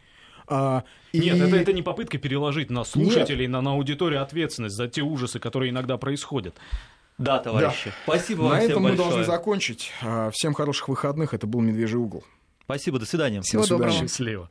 [0.46, 5.02] А, Нет, это, это не попытка переложить на слушателей, на, на аудиторию ответственность за те
[5.02, 6.54] ужасы, которые иногда происходят.
[7.18, 7.86] Да, товарищи.
[7.86, 7.92] Да.
[8.04, 9.04] Спасибо вам На всем этом большое.
[9.04, 9.92] мы должны закончить.
[10.02, 11.32] А, всем хороших выходных.
[11.32, 12.24] Это был «Медвежий угол».
[12.64, 13.40] Спасибо, до свидания.
[13.42, 13.92] Всего до доброго.
[13.92, 14.42] Счастливо.